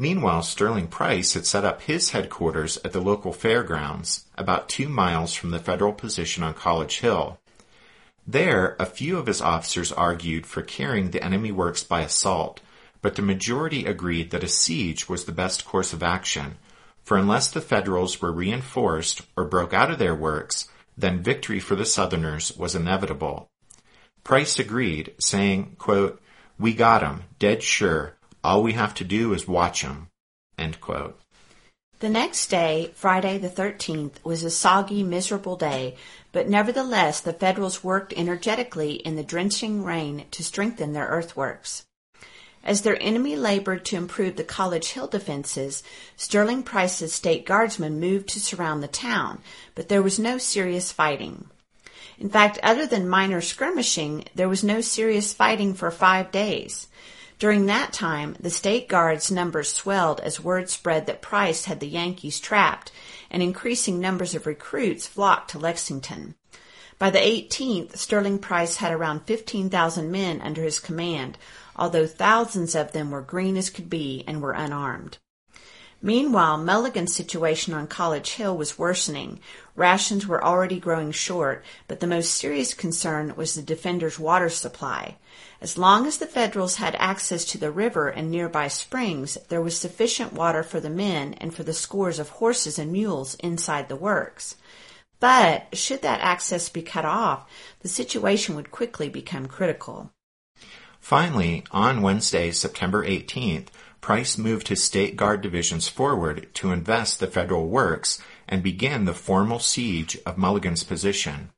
Meanwhile, 0.00 0.44
Sterling 0.44 0.86
Price 0.86 1.34
had 1.34 1.44
set 1.44 1.64
up 1.64 1.82
his 1.82 2.10
headquarters 2.10 2.78
at 2.84 2.92
the 2.92 3.00
local 3.00 3.32
fairgrounds, 3.32 4.26
about 4.36 4.68
two 4.68 4.88
miles 4.88 5.34
from 5.34 5.50
the 5.50 5.58
federal 5.58 5.92
position 5.92 6.44
on 6.44 6.54
College 6.54 7.00
Hill. 7.00 7.40
There, 8.24 8.76
a 8.78 8.86
few 8.86 9.18
of 9.18 9.26
his 9.26 9.40
officers 9.40 9.90
argued 9.90 10.46
for 10.46 10.62
carrying 10.62 11.10
the 11.10 11.22
enemy 11.22 11.50
works 11.50 11.82
by 11.82 12.02
assault, 12.02 12.60
but 13.02 13.16
the 13.16 13.22
majority 13.22 13.86
agreed 13.86 14.30
that 14.30 14.44
a 14.44 14.48
siege 14.48 15.08
was 15.08 15.24
the 15.24 15.32
best 15.32 15.64
course 15.64 15.92
of 15.92 16.02
action, 16.02 16.58
for 17.02 17.16
unless 17.16 17.50
the 17.50 17.60
Federals 17.60 18.22
were 18.22 18.30
reinforced 18.30 19.22
or 19.36 19.44
broke 19.46 19.72
out 19.72 19.90
of 19.90 19.98
their 19.98 20.14
works, 20.14 20.68
then 20.96 21.22
victory 21.22 21.58
for 21.58 21.74
the 21.74 21.86
Southerners 21.86 22.56
was 22.56 22.74
inevitable. 22.74 23.48
Price 24.22 24.58
agreed, 24.58 25.14
saying, 25.18 25.74
quote, 25.78 26.20
We 26.58 26.74
got 26.74 27.02
'em, 27.02 27.24
dead 27.38 27.62
sure. 27.62 28.17
All 28.44 28.62
we 28.62 28.74
have 28.74 28.94
to 28.94 29.04
do 29.04 29.32
is 29.34 29.48
watch 29.48 29.84
'em. 29.84 30.08
The 32.00 32.08
next 32.08 32.46
day, 32.46 32.92
Friday 32.94 33.38
the 33.38 33.48
13th, 33.50 34.24
was 34.24 34.44
a 34.44 34.50
soggy, 34.50 35.02
miserable 35.02 35.56
day, 35.56 35.96
but 36.30 36.48
nevertheless 36.48 37.18
the 37.20 37.32
Federals 37.32 37.82
worked 37.82 38.12
energetically 38.16 38.92
in 38.92 39.16
the 39.16 39.24
drenching 39.24 39.82
rain 39.82 40.26
to 40.30 40.44
strengthen 40.44 40.92
their 40.92 41.08
earthworks. 41.08 41.86
As 42.62 42.82
their 42.82 43.02
enemy 43.02 43.34
labored 43.34 43.84
to 43.86 43.96
improve 43.96 44.36
the 44.36 44.44
College 44.44 44.90
Hill 44.90 45.08
defenses, 45.08 45.82
Sterling 46.16 46.62
Price's 46.62 47.12
state 47.12 47.44
guardsmen 47.44 47.98
moved 47.98 48.28
to 48.28 48.40
surround 48.40 48.82
the 48.82 48.88
town, 48.88 49.40
but 49.74 49.88
there 49.88 50.02
was 50.02 50.20
no 50.20 50.38
serious 50.38 50.92
fighting. 50.92 51.48
In 52.18 52.28
fact, 52.28 52.58
other 52.62 52.86
than 52.86 53.08
minor 53.08 53.40
skirmishing, 53.40 54.24
there 54.34 54.48
was 54.48 54.62
no 54.62 54.80
serious 54.80 55.32
fighting 55.32 55.74
for 55.74 55.90
five 55.90 56.30
days. 56.30 56.86
During 57.38 57.66
that 57.66 57.92
time, 57.92 58.36
the 58.40 58.50
state 58.50 58.88
guards' 58.88 59.30
numbers 59.30 59.72
swelled 59.72 60.18
as 60.20 60.40
word 60.40 60.68
spread 60.68 61.06
that 61.06 61.22
Price 61.22 61.66
had 61.66 61.78
the 61.78 61.86
Yankees 61.86 62.40
trapped, 62.40 62.90
and 63.30 63.42
increasing 63.42 64.00
numbers 64.00 64.34
of 64.34 64.44
recruits 64.44 65.06
flocked 65.06 65.52
to 65.52 65.58
Lexington. 65.58 66.34
By 66.98 67.10
the 67.10 67.20
18th, 67.20 67.96
Sterling 67.96 68.40
Price 68.40 68.76
had 68.76 68.92
around 68.92 69.20
15,000 69.26 70.10
men 70.10 70.40
under 70.40 70.64
his 70.64 70.80
command, 70.80 71.38
although 71.76 72.08
thousands 72.08 72.74
of 72.74 72.90
them 72.90 73.12
were 73.12 73.22
green 73.22 73.56
as 73.56 73.70
could 73.70 73.88
be 73.88 74.24
and 74.26 74.42
were 74.42 74.52
unarmed. 74.52 75.18
Meanwhile, 76.02 76.58
Mulligan's 76.58 77.14
situation 77.14 77.72
on 77.72 77.86
College 77.86 78.32
Hill 78.32 78.56
was 78.56 78.78
worsening. 78.78 79.38
Rations 79.76 80.26
were 80.26 80.44
already 80.44 80.80
growing 80.80 81.12
short, 81.12 81.64
but 81.86 82.00
the 82.00 82.06
most 82.08 82.34
serious 82.34 82.74
concern 82.74 83.34
was 83.36 83.54
the 83.54 83.62
defenders' 83.62 84.18
water 84.18 84.48
supply. 84.48 85.16
As 85.60 85.76
long 85.76 86.06
as 86.06 86.18
the 86.18 86.26
Federals 86.26 86.76
had 86.76 86.94
access 86.96 87.44
to 87.46 87.58
the 87.58 87.72
river 87.72 88.08
and 88.08 88.30
nearby 88.30 88.68
springs, 88.68 89.36
there 89.48 89.60
was 89.60 89.76
sufficient 89.76 90.32
water 90.32 90.62
for 90.62 90.78
the 90.78 90.90
men 90.90 91.34
and 91.34 91.52
for 91.52 91.64
the 91.64 91.72
scores 91.72 92.20
of 92.20 92.28
horses 92.28 92.78
and 92.78 92.92
mules 92.92 93.34
inside 93.36 93.88
the 93.88 93.96
works. 93.96 94.54
But 95.18 95.66
should 95.76 96.02
that 96.02 96.20
access 96.20 96.68
be 96.68 96.82
cut 96.82 97.04
off, 97.04 97.50
the 97.80 97.88
situation 97.88 98.54
would 98.54 98.70
quickly 98.70 99.08
become 99.08 99.46
critical. 99.46 100.12
Finally, 101.00 101.64
on 101.72 102.02
Wednesday, 102.02 102.52
September 102.52 103.04
18th, 103.04 103.68
Price 104.00 104.38
moved 104.38 104.68
his 104.68 104.82
state 104.82 105.16
guard 105.16 105.40
divisions 105.40 105.88
forward 105.88 106.48
to 106.54 106.70
invest 106.70 107.18
the 107.18 107.26
federal 107.26 107.66
works 107.66 108.22
and 108.48 108.62
begin 108.62 109.04
the 109.04 109.12
formal 109.12 109.58
siege 109.58 110.16
of 110.24 110.38
Mulligan's 110.38 110.84
position. 110.84 111.50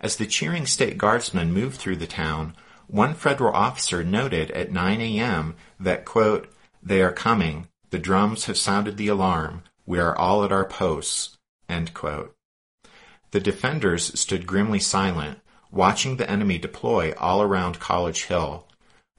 As 0.00 0.16
the 0.16 0.26
cheering 0.26 0.64
state 0.64 0.96
guardsmen 0.96 1.52
moved 1.52 1.76
through 1.76 1.96
the 1.96 2.06
town, 2.06 2.54
one 2.88 3.14
federal 3.14 3.54
officer 3.54 4.02
noted 4.02 4.50
at 4.50 4.72
9 4.72 5.00
a.m. 5.00 5.54
that, 5.78 6.04
quote, 6.04 6.52
they 6.82 7.02
are 7.02 7.12
coming. 7.12 7.68
The 7.90 7.98
drums 7.98 8.46
have 8.46 8.56
sounded 8.56 8.96
the 8.96 9.08
alarm. 9.08 9.62
We 9.86 9.98
are 9.98 10.16
all 10.16 10.42
at 10.44 10.52
our 10.52 10.64
posts. 10.64 11.36
The 11.68 13.40
defenders 13.40 14.18
stood 14.18 14.46
grimly 14.46 14.78
silent, 14.78 15.40
watching 15.70 16.16
the 16.16 16.28
enemy 16.30 16.56
deploy 16.56 17.12
all 17.18 17.42
around 17.42 17.78
College 17.78 18.24
Hill. 18.24 18.66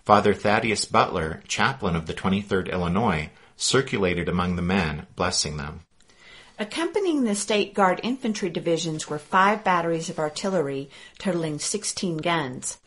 Father 0.04 0.34
Thaddeus 0.34 0.86
Butler, 0.86 1.44
chaplain 1.48 1.96
of 1.96 2.08
the 2.08 2.16
23rd 2.16 2.72
Illinois, 2.72 3.30
circulated 3.56 4.28
among 4.28 4.56
the 4.56 4.64
men, 4.64 5.06
blessing 5.16 5.58
them. 5.58 5.82
Accompanying 6.58 7.24
the 7.24 7.36
State 7.36 7.76
Guard 7.76 8.02
infantry 8.02 8.50
divisions 8.50 9.08
were 9.08 9.20
five 9.20 9.64
batteries 9.64 10.10
of 10.10 10.18
artillery, 10.18 10.90
totaling 11.20 11.60
16 11.60 12.18
guns. 12.18 12.79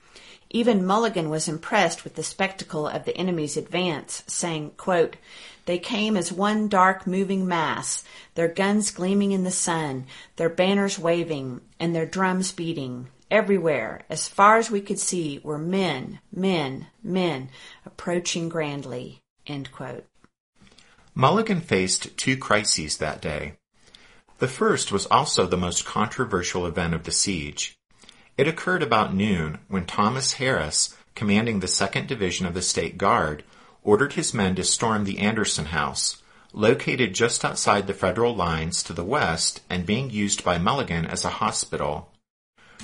Even 0.54 0.84
Mulligan 0.84 1.30
was 1.30 1.48
impressed 1.48 2.04
with 2.04 2.14
the 2.14 2.22
spectacle 2.22 2.86
of 2.86 3.06
the 3.06 3.16
enemy's 3.16 3.56
advance, 3.56 4.22
saying, 4.26 4.72
quote, 4.76 5.16
They 5.64 5.78
came 5.78 6.14
as 6.14 6.30
one 6.30 6.68
dark 6.68 7.06
moving 7.06 7.48
mass, 7.48 8.04
their 8.34 8.48
guns 8.48 8.90
gleaming 8.90 9.32
in 9.32 9.44
the 9.44 9.50
sun, 9.50 10.04
their 10.36 10.50
banners 10.50 10.98
waving, 10.98 11.62
and 11.80 11.94
their 11.94 12.04
drums 12.04 12.52
beating. 12.52 13.08
Everywhere, 13.30 14.02
as 14.10 14.28
far 14.28 14.58
as 14.58 14.70
we 14.70 14.82
could 14.82 14.98
see, 14.98 15.40
were 15.42 15.56
men, 15.56 16.20
men, 16.30 16.88
men, 17.02 17.48
approaching 17.86 18.50
grandly. 18.50 19.22
Mulligan 21.14 21.62
faced 21.62 22.14
two 22.18 22.36
crises 22.36 22.98
that 22.98 23.22
day. 23.22 23.54
The 24.36 24.48
first 24.48 24.92
was 24.92 25.06
also 25.06 25.46
the 25.46 25.56
most 25.56 25.86
controversial 25.86 26.66
event 26.66 26.92
of 26.92 27.04
the 27.04 27.12
siege. 27.12 27.74
It 28.38 28.48
occurred 28.48 28.82
about 28.82 29.14
noon 29.14 29.58
when 29.68 29.84
Thomas 29.84 30.34
Harris, 30.34 30.96
commanding 31.14 31.60
the 31.60 31.66
2nd 31.66 32.06
Division 32.06 32.46
of 32.46 32.54
the 32.54 32.62
State 32.62 32.96
Guard, 32.96 33.44
ordered 33.82 34.14
his 34.14 34.32
men 34.32 34.54
to 34.54 34.64
storm 34.64 35.04
the 35.04 35.18
Anderson 35.18 35.66
House, 35.66 36.22
located 36.54 37.14
just 37.14 37.44
outside 37.44 37.86
the 37.86 37.94
federal 37.94 38.34
lines 38.34 38.82
to 38.84 38.94
the 38.94 39.04
west 39.04 39.60
and 39.68 39.84
being 39.84 40.08
used 40.08 40.44
by 40.44 40.56
Mulligan 40.56 41.04
as 41.04 41.24
a 41.24 41.40
hospital. 41.40 42.10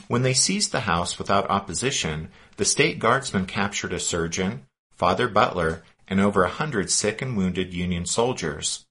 When 0.07 0.23
they 0.23 0.35
seized 0.35 0.73
the 0.73 0.81
house 0.81 1.19
without 1.19 1.51
opposition, 1.51 2.29
the 2.57 2.65
state 2.65 2.99
guardsmen 2.99 3.47
captured 3.47 3.93
a 3.93 4.01
surgeon, 4.01 4.67
Father 4.97 5.29
Butler, 5.29 5.83
and 6.07 6.21
over 6.21 6.45
a 6.45 6.51
hundred 6.51 6.91
sick 6.91 7.23
and 7.23 7.37
wounded 7.37 7.73
Union 7.73 8.05
soldiers. 8.05 8.85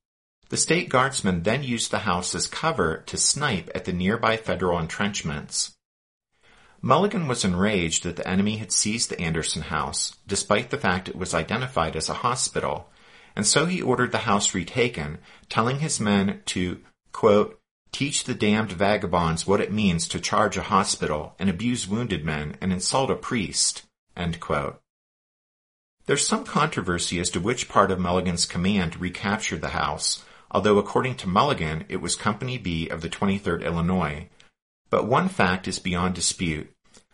The 0.49 0.57
state 0.57 0.89
guardsmen 0.89 1.43
then 1.43 1.63
used 1.63 1.91
the 1.91 1.99
house 1.99 2.33
as 2.33 2.47
cover 2.47 3.03
to 3.07 3.17
snipe 3.17 3.69
at 3.75 3.85
the 3.85 3.93
nearby 3.93 4.37
federal 4.37 4.79
entrenchments. 4.79 5.76
Mulligan 6.81 7.27
was 7.27 7.43
enraged 7.43 8.03
that 8.03 8.15
the 8.15 8.27
enemy 8.27 8.57
had 8.57 8.71
seized 8.71 9.09
the 9.09 9.19
Anderson 9.19 9.63
house, 9.63 10.15
despite 10.27 10.69
the 10.69 10.77
fact 10.77 11.09
it 11.09 11.15
was 11.15 11.33
identified 11.33 11.95
as 11.95 12.09
a 12.09 12.15
hospital, 12.15 12.89
and 13.35 13.45
so 13.45 13.65
he 13.65 13.81
ordered 13.81 14.11
the 14.11 14.19
house 14.19 14.53
retaken, 14.53 15.17
telling 15.49 15.79
his 15.79 15.99
men 15.99 16.41
to, 16.45 16.79
quote, 17.11 17.59
Teach 17.91 18.25
the 18.25 18.35
damned 18.35 18.71
vagabonds 18.71 19.47
what 19.47 19.61
it 19.61 19.71
means 19.71 20.07
to 20.09 20.19
charge 20.19 20.57
a 20.57 20.63
hospital 20.63 21.35
and 21.39 21.49
abuse 21.49 21.87
wounded 21.87 22.23
men 22.23 22.57
and 22.61 22.71
insult 22.71 23.09
a 23.09 23.15
priest. 23.15 23.83
There's 26.05 26.27
some 26.27 26.43
controversy 26.43 27.19
as 27.19 27.29
to 27.31 27.39
which 27.39 27.69
part 27.69 27.91
of 27.91 27.99
Mulligan's 27.99 28.45
command 28.45 28.99
recaptured 29.01 29.61
the 29.61 29.69
house, 29.69 30.23
although 30.51 30.77
according 30.77 31.15
to 31.15 31.27
Mulligan, 31.27 31.85
it 31.89 31.97
was 31.97 32.15
Company 32.15 32.57
B 32.57 32.87
of 32.87 33.01
the 33.01 33.09
23rd 33.09 33.65
Illinois. 33.65 34.29
But 34.89 35.05
one 35.05 35.29
fact 35.29 35.67
is 35.67 35.79
beyond 35.79 36.15
dispute. 36.15 36.71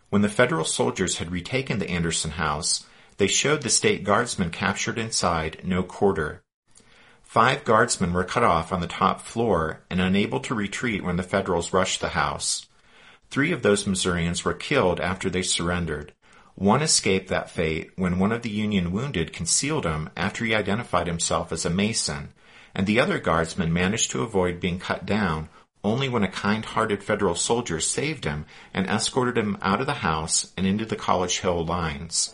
When 0.09 0.21
the 0.21 0.29
Federal 0.29 0.65
soldiers 0.65 1.17
had 1.17 1.31
retaken 1.31 1.79
the 1.79 1.89
Anderson 1.89 2.31
house, 2.31 2.85
they 3.17 3.27
showed 3.27 3.61
the 3.61 3.69
state 3.69 4.03
guardsmen 4.03 4.51
captured 4.51 4.97
inside 4.97 5.61
no 5.63 5.81
quarter. 5.83 6.43
Five 7.23 7.63
guardsmen 7.63 8.13
were 8.13 8.23
cut 8.23 8.43
off 8.43 8.71
on 8.71 8.79
the 8.79 8.87
top 8.87 9.21
floor 9.21 9.81
and 9.89 9.99
unable 9.99 10.39
to 10.41 10.53
retreat 10.53 11.03
when 11.03 11.15
the 11.15 11.23
Federals 11.23 11.73
rushed 11.73 11.99
the 11.99 12.09
house. 12.09 12.67
Three 13.31 13.51
of 13.51 13.63
those 13.63 13.87
Missourians 13.87 14.45
were 14.45 14.53
killed 14.53 14.99
after 14.99 15.31
they 15.31 15.41
surrendered. 15.41 16.13
One 16.53 16.83
escaped 16.83 17.29
that 17.29 17.49
fate 17.49 17.89
when 17.95 18.19
one 18.19 18.31
of 18.31 18.43
the 18.43 18.51
Union 18.51 18.91
wounded 18.91 19.33
concealed 19.33 19.85
him 19.85 20.11
after 20.15 20.45
he 20.45 20.53
identified 20.53 21.07
himself 21.07 21.51
as 21.51 21.65
a 21.65 21.71
Mason, 21.71 22.33
and 22.75 22.85
the 22.85 22.99
other 22.99 23.17
guardsman 23.17 23.73
managed 23.73 24.11
to 24.11 24.21
avoid 24.21 24.59
being 24.59 24.77
cut 24.77 25.07
down 25.07 25.49
only 25.83 26.07
when 26.07 26.23
a 26.23 26.27
kind-hearted 26.27 27.03
Federal 27.03 27.35
soldier 27.35 27.79
saved 27.79 28.25
him 28.25 28.45
and 28.73 28.87
escorted 28.87 29.37
him 29.37 29.57
out 29.61 29.81
of 29.81 29.85
the 29.85 29.93
house 29.93 30.53
and 30.55 30.65
into 30.65 30.85
the 30.85 30.95
College 30.95 31.39
Hill 31.39 31.65
lines. 31.65 32.33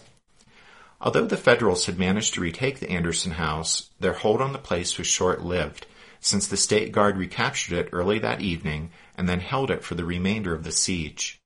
Although 1.01 1.25
the 1.25 1.37
Federals 1.37 1.85
had 1.85 1.97
managed 1.97 2.33
to 2.33 2.41
retake 2.41 2.79
the 2.79 2.89
Anderson 2.89 3.31
house, 3.31 3.89
their 3.99 4.13
hold 4.13 4.41
on 4.41 4.53
the 4.53 4.59
place 4.59 4.97
was 4.97 5.07
short-lived, 5.07 5.87
since 6.19 6.47
the 6.47 6.57
State 6.57 6.91
Guard 6.91 7.17
recaptured 7.17 7.77
it 7.77 7.89
early 7.93 8.19
that 8.19 8.41
evening 8.41 8.91
and 9.17 9.27
then 9.27 9.39
held 9.39 9.71
it 9.71 9.83
for 9.83 9.95
the 9.95 10.05
remainder 10.05 10.53
of 10.53 10.63
the 10.63 10.71
siege. 10.71 11.39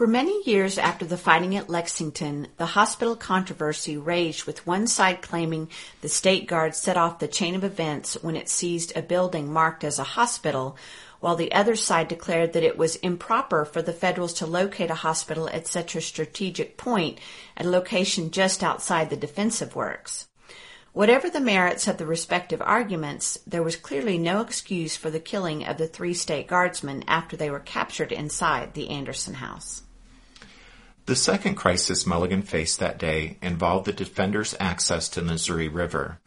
For 0.00 0.06
many 0.06 0.42
years 0.44 0.78
after 0.78 1.04
the 1.04 1.18
fighting 1.18 1.54
at 1.56 1.68
Lexington, 1.68 2.48
the 2.56 2.64
hospital 2.64 3.16
controversy 3.16 3.98
raged 3.98 4.46
with 4.46 4.66
one 4.66 4.86
side 4.86 5.20
claiming 5.20 5.68
the 6.00 6.08
State 6.08 6.46
Guard 6.46 6.74
set 6.74 6.96
off 6.96 7.18
the 7.18 7.28
chain 7.28 7.54
of 7.54 7.64
events 7.64 8.16
when 8.22 8.34
it 8.34 8.48
seized 8.48 8.96
a 8.96 9.02
building 9.02 9.52
marked 9.52 9.84
as 9.84 9.98
a 9.98 10.04
hospital, 10.04 10.78
while 11.20 11.36
the 11.36 11.52
other 11.52 11.76
side 11.76 12.08
declared 12.08 12.52
that 12.52 12.64
it 12.64 12.76
was 12.76 12.96
improper 12.96 13.64
for 13.64 13.82
the 13.82 13.92
Federals 13.92 14.32
to 14.34 14.46
locate 14.46 14.90
a 14.90 14.96
hospital 14.96 15.48
at 15.50 15.66
such 15.66 15.94
a 15.94 16.00
strategic 16.00 16.76
point 16.76 17.18
at 17.56 17.66
a 17.66 17.70
location 17.70 18.30
just 18.30 18.62
outside 18.62 19.10
the 19.10 19.16
defensive 19.16 19.76
works. 19.76 20.26
Whatever 20.92 21.30
the 21.30 21.40
merits 21.40 21.86
of 21.86 21.98
the 21.98 22.06
respective 22.06 22.60
arguments, 22.60 23.38
there 23.46 23.62
was 23.62 23.76
clearly 23.76 24.18
no 24.18 24.40
excuse 24.40 24.96
for 24.96 25.08
the 25.08 25.20
killing 25.20 25.64
of 25.64 25.78
the 25.78 25.86
three 25.86 26.14
state 26.14 26.48
guardsmen 26.48 27.04
after 27.06 27.36
they 27.36 27.50
were 27.50 27.60
captured 27.60 28.10
inside 28.10 28.74
the 28.74 28.88
Anderson 28.88 29.34
house. 29.34 29.82
The 31.06 31.14
second 31.14 31.54
crisis 31.54 32.06
Mulligan 32.06 32.42
faced 32.42 32.80
that 32.80 32.98
day 32.98 33.36
involved 33.40 33.86
the 33.86 33.92
defenders' 33.92 34.56
access 34.58 35.08
to 35.10 35.20
the 35.20 35.26
Missouri 35.26 35.68
River. 35.68 36.18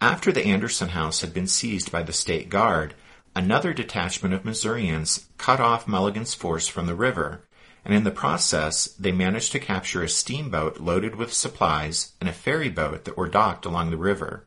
After 0.00 0.32
the 0.32 0.44
Anderson 0.44 0.90
house 0.90 1.20
had 1.20 1.32
been 1.32 1.46
seized 1.46 1.90
by 1.92 2.02
the 2.02 2.12
state 2.12 2.48
guard, 2.48 2.94
another 3.36 3.74
detachment 3.74 4.32
of 4.32 4.46
Missourians 4.46 5.26
cut 5.36 5.60
off 5.60 5.86
Mulligan's 5.86 6.32
force 6.32 6.66
from 6.66 6.86
the 6.86 6.94
river, 6.94 7.42
and 7.84 7.92
in 7.92 8.02
the 8.02 8.10
process 8.10 8.86
they 8.98 9.12
managed 9.12 9.52
to 9.52 9.60
capture 9.60 10.02
a 10.02 10.08
steamboat 10.08 10.80
loaded 10.80 11.14
with 11.16 11.34
supplies 11.34 12.12
and 12.18 12.30
a 12.30 12.32
ferry 12.32 12.70
boat 12.70 13.04
that 13.04 13.16
were 13.16 13.28
docked 13.28 13.66
along 13.66 13.90
the 13.90 13.98
river. 13.98 14.46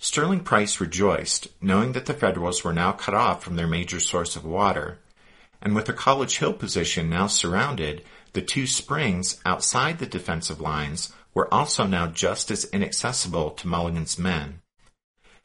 Sterling 0.00 0.40
Price 0.40 0.80
rejoiced, 0.80 1.46
knowing 1.62 1.92
that 1.92 2.06
the 2.06 2.12
Federals 2.12 2.64
were 2.64 2.72
now 2.72 2.90
cut 2.90 3.14
off 3.14 3.44
from 3.44 3.54
their 3.54 3.68
major 3.68 4.00
source 4.00 4.34
of 4.34 4.44
water, 4.44 4.98
and 5.62 5.72
with 5.72 5.86
the 5.86 5.92
College 5.92 6.38
Hill 6.38 6.52
position 6.52 7.08
now 7.08 7.28
surrounded, 7.28 8.02
the 8.32 8.42
two 8.42 8.66
springs 8.66 9.40
outside 9.46 10.00
the 10.00 10.06
defensive 10.06 10.60
lines 10.60 11.12
were 11.32 11.52
also 11.54 11.86
now 11.86 12.08
just 12.08 12.50
as 12.50 12.64
inaccessible 12.66 13.52
to 13.52 13.68
Mulligan's 13.68 14.18
men. 14.18 14.60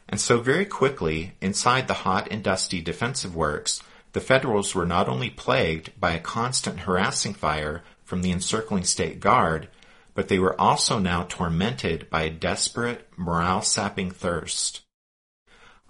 And 0.10 0.20
so 0.20 0.42
very 0.42 0.66
quickly, 0.66 1.34
inside 1.40 1.88
the 1.88 1.94
hot 1.94 2.28
and 2.32 2.44
dusty 2.44 2.82
defensive 2.82 3.36
works, 3.36 3.84
the 4.14 4.20
Federals 4.20 4.74
were 4.74 4.88
not 4.88 5.08
only 5.08 5.30
plagued 5.30 5.92
by 6.00 6.14
a 6.14 6.20
constant 6.20 6.82
harassing 6.82 7.36
fire 7.36 7.84
from 8.04 8.24
the 8.24 8.32
encircling 8.32 8.86
state 8.86 9.20
guard, 9.20 9.70
but 10.16 10.28
they 10.28 10.40
were 10.40 10.60
also 10.60 10.98
now 10.98 11.24
tormented 11.30 12.10
by 12.10 12.24
a 12.24 12.30
desperate, 12.32 13.08
morale-sapping 13.16 14.10
thirst. 14.10 14.82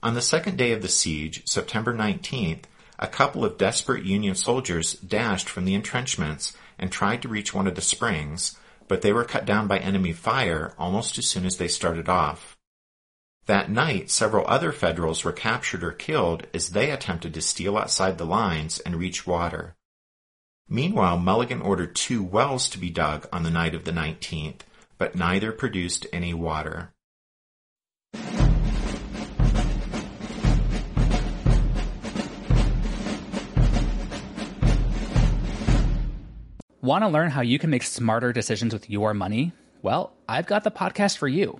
On 0.04 0.16
the 0.16 0.22
second 0.22 0.58
day 0.58 0.74
of 0.74 0.82
the 0.82 0.90
siege, 0.90 1.48
September 1.48 1.94
19th, 1.94 2.64
a 3.00 3.08
couple 3.08 3.46
of 3.46 3.58
desperate 3.58 4.04
Union 4.04 4.36
soldiers 4.36 4.94
dashed 4.96 5.48
from 5.48 5.64
the 5.64 5.76
entrenchments 5.76 6.54
and 6.78 6.92
tried 6.92 7.22
to 7.22 7.30
reach 7.30 7.54
one 7.54 7.68
of 7.68 7.76
the 7.76 7.82
springs, 7.82 8.58
but 8.90 9.02
they 9.02 9.14
were 9.14 9.24
cut 9.24 9.46
down 9.46 9.68
by 9.68 9.78
enemy 9.78 10.12
fire 10.12 10.74
almost 10.78 11.18
as 11.18 11.26
soon 11.26 11.46
as 11.46 11.56
they 11.56 11.70
started 11.70 12.10
off. 12.10 12.58
That 13.50 13.72
night, 13.72 14.12
several 14.12 14.46
other 14.48 14.72
Federals 14.72 15.24
were 15.24 15.32
captured 15.32 15.84
or 15.84 15.92
killed 15.92 16.46
as 16.54 16.70
they 16.70 16.92
attempted 16.92 17.34
to 17.34 17.42
steal 17.42 17.80
outside 17.80 18.20
the 18.20 18.24
lines 18.24 18.78
and 18.78 18.96
reach 18.96 19.26
water. 19.26 19.76
Meanwhile, 20.68 21.18
Mulligan 21.18 21.60
ordered 21.60 21.96
two 21.96 22.22
wells 22.22 22.70
to 22.70 22.78
be 22.78 22.92
dug 22.92 23.28
on 23.34 23.42
the 23.42 23.50
night 23.50 23.74
of 23.74 23.86
the 23.86 23.92
19th, 23.92 24.60
but 25.00 25.16
neither 25.16 25.52
produced 25.52 26.06
any 26.14 26.32
water. 26.32 26.94
Want 36.82 37.04
to 37.04 37.08
learn 37.08 37.32
how 37.32 37.42
you 37.42 37.58
can 37.58 37.72
make 37.72 37.82
smarter 37.82 38.32
decisions 38.32 38.74
with 38.74 38.92
your 38.92 39.16
money? 39.16 39.54
Well, 39.82 40.14
I've 40.28 40.46
got 40.46 40.64
the 40.64 40.70
podcast 40.70 41.18
for 41.18 41.28
you. 41.28 41.60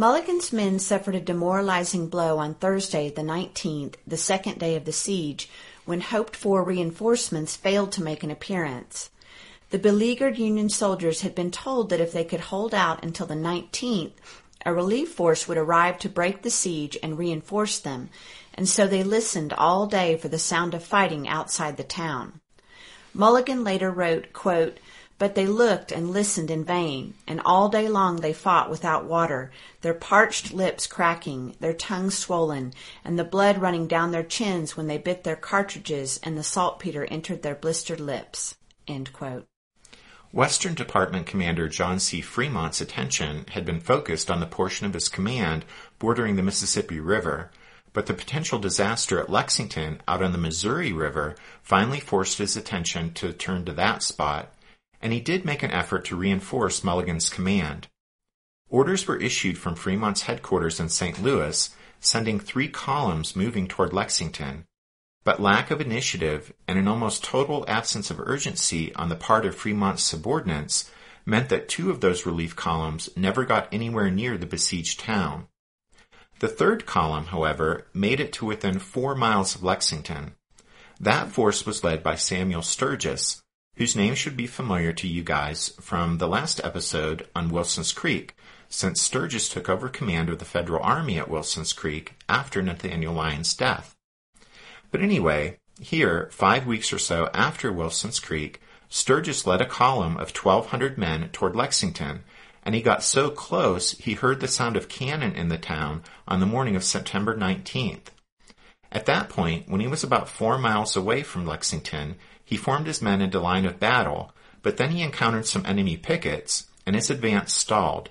Mulligan's 0.00 0.50
men 0.50 0.78
suffered 0.78 1.14
a 1.14 1.20
demoralizing 1.20 2.08
blow 2.08 2.38
on 2.38 2.54
Thursday, 2.54 3.10
the 3.10 3.20
19th, 3.20 3.96
the 4.06 4.16
second 4.16 4.58
day 4.58 4.74
of 4.74 4.86
the 4.86 4.92
siege, 4.92 5.50
when 5.84 6.00
hoped 6.00 6.34
for 6.34 6.64
reinforcements 6.64 7.54
failed 7.54 7.92
to 7.92 8.02
make 8.02 8.22
an 8.22 8.30
appearance. 8.30 9.10
The 9.68 9.78
beleaguered 9.78 10.38
Union 10.38 10.70
soldiers 10.70 11.20
had 11.20 11.34
been 11.34 11.50
told 11.50 11.90
that 11.90 12.00
if 12.00 12.12
they 12.14 12.24
could 12.24 12.40
hold 12.40 12.74
out 12.74 13.04
until 13.04 13.26
the 13.26 13.34
19th, 13.34 14.12
a 14.64 14.72
relief 14.72 15.12
force 15.12 15.46
would 15.46 15.58
arrive 15.58 15.98
to 15.98 16.08
break 16.08 16.40
the 16.40 16.50
siege 16.50 16.96
and 17.02 17.18
reinforce 17.18 17.78
them, 17.78 18.08
and 18.54 18.66
so 18.66 18.86
they 18.86 19.02
listened 19.02 19.52
all 19.52 19.86
day 19.86 20.16
for 20.16 20.28
the 20.28 20.38
sound 20.38 20.72
of 20.72 20.82
fighting 20.82 21.28
outside 21.28 21.76
the 21.76 21.84
town. 21.84 22.40
Mulligan 23.12 23.64
later 23.64 23.90
wrote, 23.90 24.32
quote, 24.32 24.78
but 25.20 25.34
they 25.34 25.46
looked 25.46 25.92
and 25.92 26.10
listened 26.10 26.50
in 26.50 26.64
vain, 26.64 27.12
and 27.26 27.42
all 27.44 27.68
day 27.68 27.90
long 27.90 28.16
they 28.16 28.32
fought 28.32 28.70
without 28.70 29.04
water, 29.04 29.52
their 29.82 29.92
parched 29.92 30.50
lips 30.50 30.86
cracking, 30.86 31.54
their 31.60 31.74
tongues 31.74 32.16
swollen, 32.16 32.72
and 33.04 33.18
the 33.18 33.22
blood 33.22 33.58
running 33.58 33.86
down 33.86 34.12
their 34.12 34.22
chins 34.22 34.78
when 34.78 34.86
they 34.86 34.96
bit 34.96 35.22
their 35.22 35.36
cartridges 35.36 36.18
and 36.22 36.38
the 36.38 36.42
saltpeter 36.42 37.04
entered 37.04 37.42
their 37.42 37.54
blistered 37.54 38.00
lips. 38.00 38.56
Western 40.32 40.72
Department 40.72 41.26
Commander 41.26 41.68
John 41.68 42.00
C. 42.00 42.22
Fremont's 42.22 42.80
attention 42.80 43.44
had 43.50 43.66
been 43.66 43.80
focused 43.80 44.30
on 44.30 44.40
the 44.40 44.46
portion 44.46 44.86
of 44.86 44.94
his 44.94 45.10
command 45.10 45.66
bordering 45.98 46.36
the 46.36 46.42
Mississippi 46.42 46.98
River, 46.98 47.50
but 47.92 48.06
the 48.06 48.14
potential 48.14 48.58
disaster 48.58 49.20
at 49.20 49.28
Lexington 49.28 50.00
out 50.08 50.22
on 50.22 50.32
the 50.32 50.38
Missouri 50.38 50.94
River 50.94 51.36
finally 51.62 52.00
forced 52.00 52.38
his 52.38 52.56
attention 52.56 53.12
to 53.12 53.34
turn 53.34 53.66
to 53.66 53.72
that 53.74 54.02
spot 54.02 54.50
and 55.00 55.12
he 55.12 55.20
did 55.20 55.44
make 55.44 55.62
an 55.62 55.70
effort 55.70 56.04
to 56.06 56.16
reinforce 56.16 56.84
Mulligan's 56.84 57.30
command. 57.30 57.88
Orders 58.68 59.06
were 59.06 59.16
issued 59.16 59.58
from 59.58 59.74
Fremont's 59.74 60.22
headquarters 60.22 60.78
in 60.78 60.88
St. 60.88 61.22
Louis, 61.22 61.70
sending 61.98 62.38
three 62.38 62.68
columns 62.68 63.34
moving 63.34 63.66
toward 63.66 63.92
Lexington. 63.92 64.64
But 65.24 65.40
lack 65.40 65.70
of 65.70 65.80
initiative 65.80 66.52
and 66.66 66.78
an 66.78 66.88
almost 66.88 67.24
total 67.24 67.64
absence 67.68 68.10
of 68.10 68.20
urgency 68.20 68.94
on 68.94 69.08
the 69.08 69.16
part 69.16 69.44
of 69.44 69.54
Fremont's 69.54 70.02
subordinates 70.02 70.90
meant 71.26 71.48
that 71.50 71.68
two 71.68 71.90
of 71.90 72.00
those 72.00 72.24
relief 72.24 72.56
columns 72.56 73.10
never 73.16 73.44
got 73.44 73.68
anywhere 73.72 74.10
near 74.10 74.38
the 74.38 74.46
besieged 74.46 75.00
town. 75.00 75.48
The 76.38 76.48
third 76.48 76.86
column, 76.86 77.26
however, 77.26 77.86
made 77.92 78.18
it 78.18 78.32
to 78.34 78.46
within 78.46 78.78
four 78.78 79.14
miles 79.14 79.54
of 79.54 79.62
Lexington. 79.62 80.36
That 80.98 81.30
force 81.30 81.66
was 81.66 81.84
led 81.84 82.02
by 82.02 82.14
Samuel 82.14 82.62
Sturgis, 82.62 83.42
whose 83.80 83.96
name 83.96 84.14
should 84.14 84.36
be 84.36 84.46
familiar 84.46 84.92
to 84.92 85.08
you 85.08 85.22
guys 85.22 85.70
from 85.80 86.18
the 86.18 86.28
last 86.28 86.60
episode 86.62 87.26
on 87.34 87.48
Wilson's 87.48 87.92
Creek, 87.92 88.36
since 88.68 89.00
Sturgis 89.00 89.48
took 89.48 89.70
over 89.70 89.88
command 89.88 90.28
of 90.28 90.38
the 90.38 90.44
Federal 90.44 90.82
Army 90.82 91.18
at 91.18 91.30
Wilson's 91.30 91.72
Creek 91.72 92.12
after 92.28 92.60
Nathaniel 92.60 93.14
Lyon's 93.14 93.54
death. 93.54 93.96
But 94.90 95.00
anyway, 95.00 95.56
here, 95.80 96.28
five 96.30 96.66
weeks 96.66 96.92
or 96.92 96.98
so 96.98 97.30
after 97.32 97.72
Wilson's 97.72 98.20
Creek, 98.20 98.60
Sturgis 98.90 99.46
led 99.46 99.62
a 99.62 99.66
column 99.66 100.18
of 100.18 100.36
1,200 100.36 100.98
men 100.98 101.30
toward 101.32 101.56
Lexington, 101.56 102.20
and 102.62 102.74
he 102.74 102.82
got 102.82 103.02
so 103.02 103.30
close 103.30 103.92
he 103.92 104.12
heard 104.12 104.40
the 104.40 104.46
sound 104.46 104.76
of 104.76 104.90
cannon 104.90 105.34
in 105.34 105.48
the 105.48 105.56
town 105.56 106.02
on 106.28 106.40
the 106.40 106.44
morning 106.44 106.76
of 106.76 106.84
September 106.84 107.34
19th. 107.34 108.08
At 108.92 109.06
that 109.06 109.30
point, 109.30 109.70
when 109.70 109.80
he 109.80 109.86
was 109.86 110.04
about 110.04 110.28
four 110.28 110.58
miles 110.58 110.96
away 110.96 111.22
from 111.22 111.46
Lexington, 111.46 112.16
he 112.50 112.56
formed 112.56 112.88
his 112.88 113.00
men 113.00 113.22
into 113.22 113.38
line 113.38 113.64
of 113.64 113.78
battle, 113.78 114.32
but 114.60 114.76
then 114.76 114.90
he 114.90 115.02
encountered 115.02 115.46
some 115.46 115.64
enemy 115.64 115.96
pickets, 115.96 116.66
and 116.84 116.96
his 116.96 117.08
advance 117.08 117.54
stalled. 117.54 118.10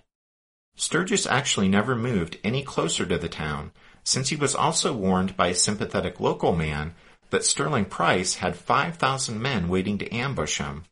Sturgis 0.78 1.28
actually 1.28 1.68
never 1.68 1.94
moved 1.94 2.38
any 2.42 2.64
closer 2.64 3.06
to 3.06 3.18
the 3.18 3.28
town, 3.28 3.74
since 4.06 4.30
he 4.30 4.38
was 4.38 4.56
also 4.56 4.94
warned 4.94 5.36
by 5.36 5.48
a 5.48 5.54
sympathetic 5.54 6.22
local 6.22 6.56
man 6.56 6.96
that 7.32 7.44
Sterling 7.44 7.84
Price 7.84 8.36
had 8.36 8.56
5,000 8.56 9.42
men 9.42 9.68
waiting 9.68 9.98
to 9.98 10.16
ambush 10.16 10.60
him. 10.60 10.86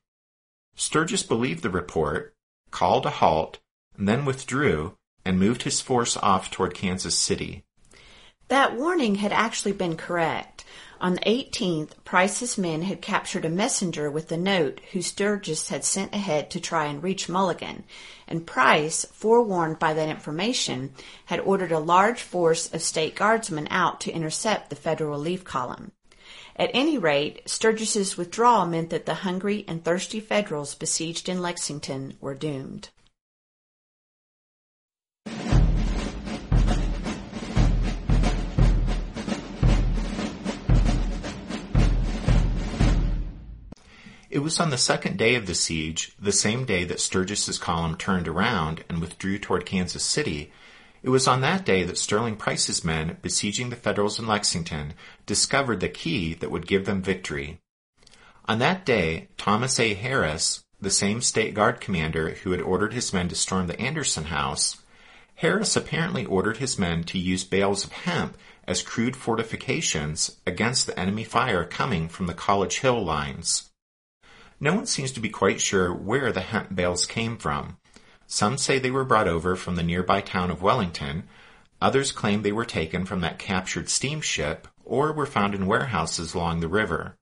Sturgis 0.76 1.24
believed 1.24 1.64
the 1.64 1.70
report, 1.70 2.34
called 2.70 3.06
a 3.06 3.12
halt, 3.12 3.60
and 3.98 4.10
then 4.10 4.26
withdrew 4.26 4.98
and 5.24 5.40
moved 5.40 5.64
his 5.64 5.80
force 5.80 6.18
off 6.18 6.52
toward 6.52 6.76
Kansas 6.76 7.18
City. 7.18 7.64
That 8.50 8.76
warning 8.76 9.16
had 9.16 9.32
actually 9.32 9.72
been 9.72 9.96
correct. 9.96 10.57
On 11.00 11.14
the 11.14 11.20
18th, 11.20 11.92
Price's 12.06 12.58
men 12.58 12.82
had 12.82 13.04
captured 13.04 13.46
a 13.46 13.50
messenger 13.50 14.10
with 14.10 14.32
a 14.32 14.38
note 14.38 14.82
who 14.92 15.02
Sturgis 15.04 15.70
had 15.70 15.86
sent 15.86 16.16
ahead 16.16 16.50
to 16.50 16.60
try 16.60 16.86
and 16.86 17.04
reach 17.04 17.30
Mulligan, 17.30 17.84
and 18.28 18.48
Price, 18.48 19.06
forewarned 19.12 19.78
by 19.78 19.94
that 19.94 20.10
information, 20.10 20.96
had 21.26 21.40
ordered 21.42 21.72
a 21.72 21.80
large 21.80 22.22
force 22.22 22.74
of 22.74 22.82
state 22.82 23.16
guardsmen 23.16 23.68
out 23.70 24.02
to 24.02 24.12
intercept 24.12 24.72
the 24.72 24.76
federal 24.76 25.12
relief 25.12 25.44
column. 25.44 25.92
At 26.56 26.72
any 26.74 26.98
rate, 26.98 27.48
Sturgis's 27.48 28.18
withdrawal 28.18 28.66
meant 28.66 28.90
that 28.90 29.06
the 29.06 29.14
hungry 29.14 29.66
and 29.68 29.86
thirsty 29.86 30.20
Federals 30.20 30.74
besieged 30.74 31.30
in 31.30 31.44
Lexington 31.44 32.18
were 32.20 32.34
doomed. 32.34 32.90
It 44.38 44.44
was 44.44 44.60
on 44.60 44.70
the 44.70 44.78
second 44.78 45.18
day 45.18 45.34
of 45.34 45.48
the 45.48 45.56
siege, 45.56 46.12
the 46.20 46.32
same 46.32 46.64
day 46.66 46.84
that 46.84 47.00
Sturgis's 47.00 47.58
column 47.58 47.98
turned 47.98 48.28
around 48.28 48.84
and 48.88 49.02
withdrew 49.02 49.40
toward 49.40 49.66
Kansas 49.66 50.04
City, 50.04 50.52
it 51.02 51.10
was 51.10 51.28
on 51.28 51.42
that 51.42 51.66
day 51.66 51.82
that 51.82 51.98
Sterling 51.98 52.36
Price's 52.36 52.84
men 52.84 53.18
besieging 53.24 53.72
the 53.72 53.76
Federals 53.76 54.20
in 54.20 54.28
Lexington 54.28 54.94
discovered 55.26 55.80
the 55.80 55.90
key 55.90 56.36
that 56.36 56.52
would 56.52 56.68
give 56.68 56.86
them 56.86 57.02
victory. 57.02 57.58
On 58.46 58.60
that 58.60 58.86
day, 58.86 59.30
Thomas 59.38 59.80
A. 59.80 59.96
Harris, 59.96 60.64
the 60.80 60.92
same 60.92 61.24
state 61.24 61.56
guard 61.56 61.82
commander 61.82 62.36
who 62.44 62.52
had 62.52 62.62
ordered 62.62 62.94
his 62.94 63.12
men 63.12 63.30
to 63.30 63.36
storm 63.36 63.66
the 63.66 63.82
Anderson 63.82 64.26
house, 64.26 64.78
Harris 65.34 65.76
apparently 65.76 66.28
ordered 66.28 66.58
his 66.58 66.78
men 66.78 67.04
to 67.06 67.18
use 67.18 67.44
bales 67.44 67.84
of 67.84 67.92
hemp 67.92 68.38
as 68.68 68.84
crude 68.84 69.16
fortifications 69.16 70.38
against 70.46 70.86
the 70.86 71.00
enemy 71.00 71.24
fire 71.24 71.66
coming 71.66 72.08
from 72.08 72.28
the 72.28 72.36
College 72.36 72.82
Hill 72.82 73.04
lines. 73.04 73.72
No 74.60 74.74
one 74.74 74.88
seems 74.88 75.12
to 75.14 75.20
be 75.20 75.30
quite 75.30 75.62
sure 75.62 75.94
where 75.94 76.32
the 76.32 76.42
hemp 76.42 76.76
bales 76.76 77.06
came 77.06 77.38
from. 77.38 77.78
Some 78.26 78.58
say 78.58 78.80
they 78.80 78.92
were 78.92 79.06
brought 79.06 79.28
over 79.28 79.56
from 79.56 79.76
the 79.76 79.84
nearby 79.84 80.22
town 80.22 80.50
of 80.50 80.62
Wellington. 80.62 81.24
Others 81.82 82.12
claim 82.12 82.42
they 82.42 82.52
were 82.52 82.66
taken 82.66 83.06
from 83.06 83.22
that 83.22 83.40
captured 83.40 83.90
steamship 83.90 84.68
or 84.84 85.14
were 85.14 85.26
found 85.26 85.54
in 85.54 85.68
warehouses 85.68 86.34
along 86.34 86.60
the 86.60 86.68
river. 86.68 87.16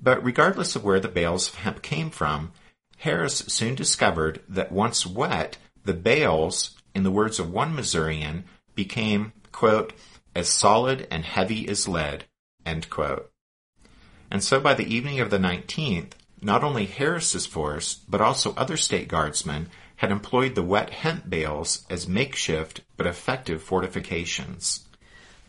But 0.00 0.24
regardless 0.24 0.76
of 0.76 0.84
where 0.84 1.00
the 1.00 1.08
bales 1.08 1.48
of 1.48 1.56
hemp 1.56 1.82
came 1.82 2.10
from, 2.10 2.52
Harris 2.98 3.38
soon 3.48 3.74
discovered 3.74 4.40
that 4.48 4.70
once 4.70 5.04
wet, 5.04 5.58
the 5.84 5.94
bales, 5.94 6.76
in 6.94 7.02
the 7.02 7.10
words 7.10 7.40
of 7.40 7.52
one 7.52 7.74
Missourian, 7.74 8.44
became, 8.74 9.32
quote, 9.50 9.92
as 10.34 10.48
solid 10.48 11.06
and 11.10 11.24
heavy 11.24 11.68
as 11.68 11.88
lead, 11.88 12.24
And 12.64 14.42
so 14.42 14.60
by 14.60 14.74
the 14.74 14.94
evening 14.94 15.20
of 15.20 15.30
the 15.30 15.38
19th, 15.38 16.12
not 16.42 16.64
only 16.64 16.86
Harris's 16.86 17.46
force, 17.46 18.00
but 18.08 18.20
also 18.20 18.54
other 18.54 18.76
state 18.76 19.08
guardsmen 19.08 19.68
had 19.96 20.10
employed 20.10 20.54
the 20.54 20.62
wet 20.62 20.90
hemp 20.90 21.30
bales 21.30 21.86
as 21.88 22.08
makeshift 22.08 22.80
but 22.96 23.06
effective 23.06 23.62
fortifications. 23.62 24.84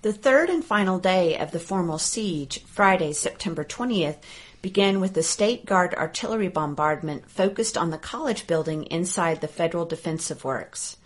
The 0.04 0.14
third 0.14 0.50
and 0.50 0.64
final 0.64 1.00
day 1.00 1.38
of 1.38 1.52
the 1.52 1.60
formal 1.60 1.98
siege, 1.98 2.62
Friday, 2.66 3.14
September 3.14 3.64
20th, 3.64 4.18
began 4.62 5.00
with 5.00 5.14
the 5.14 5.24
State 5.24 5.66
Guard 5.66 5.94
artillery 5.96 6.50
bombardment 6.50 7.30
focused 7.30 7.78
on 7.78 7.90
the 7.90 7.98
college 7.98 8.46
building 8.46 8.84
inside 8.86 9.42
the 9.42 9.48
Federal 9.48 9.86
Defensive 9.86 10.44
Works. 10.44 10.98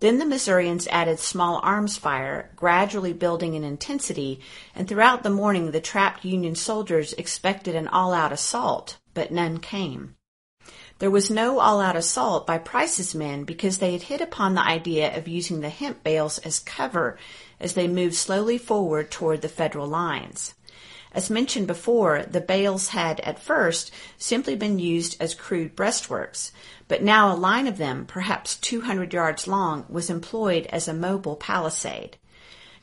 Then 0.00 0.18
the 0.18 0.26
Missourians 0.26 0.86
added 0.88 1.18
small 1.18 1.60
arms 1.62 1.96
fire, 1.96 2.50
gradually 2.56 3.12
building 3.12 3.54
in 3.54 3.64
intensity, 3.64 4.40
and 4.74 4.88
throughout 4.88 5.22
the 5.22 5.30
morning 5.30 5.70
the 5.70 5.80
trapped 5.80 6.24
Union 6.24 6.54
soldiers 6.54 7.12
expected 7.14 7.74
an 7.74 7.88
all-out 7.88 8.32
assault, 8.32 8.98
but 9.14 9.32
none 9.32 9.58
came. 9.58 10.16
There 10.98 11.10
was 11.10 11.30
no 11.30 11.58
all-out 11.58 11.96
assault 11.96 12.46
by 12.46 12.58
Price's 12.58 13.14
men 13.14 13.44
because 13.44 13.78
they 13.78 13.92
had 13.92 14.02
hit 14.02 14.20
upon 14.20 14.54
the 14.54 14.66
idea 14.66 15.16
of 15.16 15.26
using 15.26 15.60
the 15.60 15.68
hemp 15.68 16.04
bales 16.04 16.38
as 16.38 16.60
cover 16.60 17.18
as 17.58 17.74
they 17.74 17.88
moved 17.88 18.14
slowly 18.14 18.58
forward 18.58 19.10
toward 19.10 19.42
the 19.42 19.48
federal 19.48 19.86
lines. 19.86 20.54
As 21.14 21.30
mentioned 21.30 21.68
before, 21.68 22.24
the 22.24 22.40
bales 22.40 22.88
had 22.88 23.20
at 23.20 23.38
first 23.38 23.92
simply 24.18 24.56
been 24.56 24.80
used 24.80 25.16
as 25.20 25.32
crude 25.32 25.76
breastworks, 25.76 26.50
but 26.88 27.04
now 27.04 27.32
a 27.32 27.36
line 27.36 27.68
of 27.68 27.78
them, 27.78 28.04
perhaps 28.04 28.56
200 28.56 29.12
yards 29.12 29.46
long, 29.46 29.86
was 29.88 30.10
employed 30.10 30.66
as 30.66 30.88
a 30.88 30.92
mobile 30.92 31.36
palisade. 31.36 32.16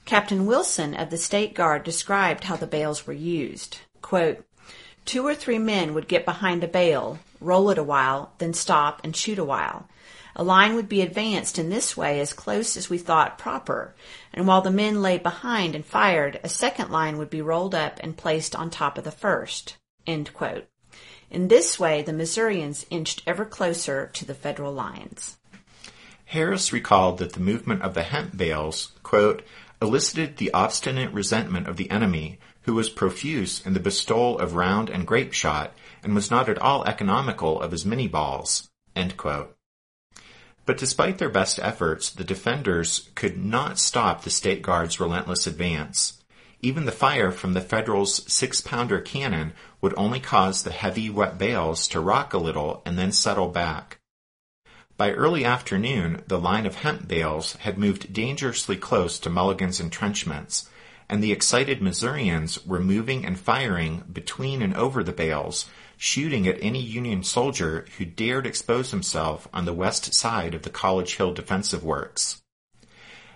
Captain 0.05 0.45
Wilson 0.45 0.93
of 0.93 1.09
the 1.09 1.17
State 1.17 1.53
Guard 1.53 1.83
described 1.83 2.45
how 2.45 2.55
the 2.55 2.65
bales 2.65 3.05
were 3.05 3.13
used. 3.13 3.79
Quote, 4.01 4.45
Two 5.03 5.27
or 5.27 5.35
three 5.35 5.59
men 5.59 5.93
would 5.93 6.07
get 6.07 6.25
behind 6.25 6.63
a 6.63 6.67
bale, 6.67 7.19
roll 7.41 7.69
it 7.69 7.77
a 7.77 7.83
while, 7.83 8.31
then 8.37 8.53
stop 8.53 9.01
and 9.03 9.15
shoot 9.15 9.39
a 9.39 9.43
while. 9.43 9.87
A 10.35 10.43
line 10.43 10.75
would 10.75 10.87
be 10.87 11.01
advanced 11.01 11.59
in 11.59 11.69
this 11.69 11.97
way 11.97 12.21
as 12.21 12.31
close 12.31 12.77
as 12.77 12.89
we 12.89 12.97
thought 12.97 13.37
proper, 13.37 13.93
and 14.33 14.47
while 14.47 14.61
the 14.61 14.71
men 14.71 15.01
lay 15.01 15.17
behind 15.17 15.75
and 15.75 15.85
fired, 15.85 16.39
a 16.43 16.49
second 16.49 16.89
line 16.89 17.17
would 17.17 17.29
be 17.29 17.41
rolled 17.41 17.75
up 17.75 17.99
and 18.01 18.17
placed 18.17 18.55
on 18.55 18.69
top 18.69 18.97
of 18.97 19.03
the 19.03 19.11
first. 19.11 19.77
In 20.07 21.47
this 21.47 21.79
way, 21.79 22.01
the 22.01 22.13
Missourians 22.13 22.85
inched 22.89 23.23
ever 23.25 23.45
closer 23.45 24.07
to 24.13 24.25
the 24.25 24.33
Federal 24.33 24.73
lines. 24.73 25.37
Harris 26.25 26.71
recalled 26.71 27.17
that 27.19 27.33
the 27.33 27.39
movement 27.39 27.81
of 27.81 27.93
the 27.93 28.03
hemp 28.03 28.37
bales, 28.37 28.93
quote, 29.03 29.43
elicited 29.81 30.37
the 30.37 30.53
obstinate 30.53 31.11
resentment 31.11 31.67
of 31.67 31.77
the 31.77 31.89
enemy, 31.89 32.39
who 32.61 32.73
was 32.73 32.89
profuse 32.89 33.65
in 33.65 33.73
the 33.73 33.79
bestowal 33.79 34.39
of 34.39 34.55
round 34.55 34.89
and 34.89 35.07
grape 35.07 35.33
shot, 35.33 35.73
and 36.03 36.15
was 36.15 36.31
not 36.31 36.47
at 36.47 36.59
all 36.59 36.83
economical 36.85 37.61
of 37.61 37.71
his 37.71 37.83
Minié 37.85 38.09
balls, 38.09 38.69
But 40.65 40.77
despite 40.77 41.17
their 41.17 41.29
best 41.29 41.59
efforts, 41.59 42.09
the 42.09 42.23
defenders 42.23 43.09
could 43.15 43.37
not 43.37 43.79
stop 43.79 44.23
the 44.23 44.29
State 44.29 44.61
Guard's 44.61 44.99
relentless 44.99 45.47
advance. 45.47 46.21
Even 46.61 46.85
the 46.85 46.91
fire 46.91 47.31
from 47.31 47.53
the 47.53 47.61
Federals' 47.61 48.31
six-pounder 48.31 49.01
cannon 49.01 49.53
would 49.81 49.95
only 49.97 50.19
cause 50.19 50.61
the 50.61 50.71
heavy, 50.71 51.09
wet 51.09 51.39
bales 51.39 51.87
to 51.87 51.99
rock 51.99 52.33
a 52.33 52.37
little 52.37 52.83
and 52.85 52.99
then 52.99 53.11
settle 53.11 53.47
back. 53.47 53.97
By 54.95 55.13
early 55.13 55.43
afternoon, 55.43 56.21
the 56.27 56.39
line 56.39 56.67
of 56.67 56.75
hemp 56.75 57.07
bales 57.07 57.53
had 57.53 57.79
moved 57.79 58.13
dangerously 58.13 58.77
close 58.77 59.17
to 59.19 59.31
Mulligan's 59.31 59.79
entrenchments, 59.79 60.69
and 61.09 61.23
the 61.23 61.31
excited 61.31 61.81
Missourians 61.81 62.63
were 62.67 62.79
moving 62.79 63.25
and 63.25 63.39
firing 63.39 64.03
between 64.13 64.61
and 64.61 64.75
over 64.75 65.03
the 65.03 65.11
bales, 65.11 65.65
shooting 66.03 66.47
at 66.47 66.57
any 66.63 66.81
Union 66.81 67.21
soldier 67.21 67.85
who 67.99 68.03
dared 68.03 68.47
expose 68.47 68.89
himself 68.89 69.47
on 69.53 69.65
the 69.65 69.73
west 69.73 70.11
side 70.15 70.55
of 70.55 70.63
the 70.63 70.69
College 70.71 71.17
Hill 71.17 71.31
defensive 71.31 71.83
works. 71.83 72.41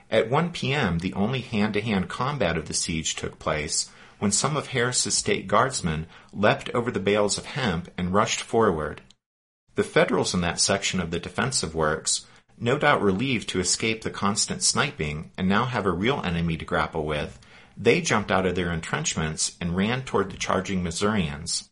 At 0.09 0.31
1 0.31 0.49
p.m., 0.51 0.97
the 0.97 1.13
only 1.13 1.41
hand-to-hand 1.41 2.09
combat 2.09 2.57
of 2.57 2.67
the 2.67 2.73
siege 2.73 3.15
took 3.15 3.37
place 3.37 3.91
when 4.17 4.31
some 4.31 4.57
of 4.57 4.69
Harris's 4.69 5.13
state 5.13 5.45
guardsmen 5.45 6.07
leapt 6.33 6.71
over 6.71 6.89
the 6.89 6.99
bales 6.99 7.37
of 7.37 7.45
hemp 7.45 7.91
and 7.99 8.15
rushed 8.15 8.41
forward. 8.41 9.01
The 9.75 9.83
Federals 9.83 10.33
in 10.33 10.41
that 10.41 10.59
section 10.59 10.99
of 10.99 11.11
the 11.11 11.19
defensive 11.19 11.75
works, 11.75 12.25
no 12.57 12.79
doubt 12.79 12.99
relieved 12.99 13.47
to 13.49 13.59
escape 13.59 14.01
the 14.01 14.09
constant 14.09 14.63
sniping 14.63 15.29
and 15.37 15.47
now 15.47 15.65
have 15.65 15.85
a 15.85 15.91
real 15.91 16.19
enemy 16.25 16.57
to 16.57 16.65
grapple 16.65 17.05
with, 17.05 17.37
they 17.77 18.01
jumped 18.01 18.31
out 18.31 18.47
of 18.47 18.55
their 18.55 18.71
entrenchments 18.71 19.55
and 19.61 19.77
ran 19.77 20.01
toward 20.01 20.31
the 20.31 20.37
charging 20.37 20.81
Missourians. 20.81 21.69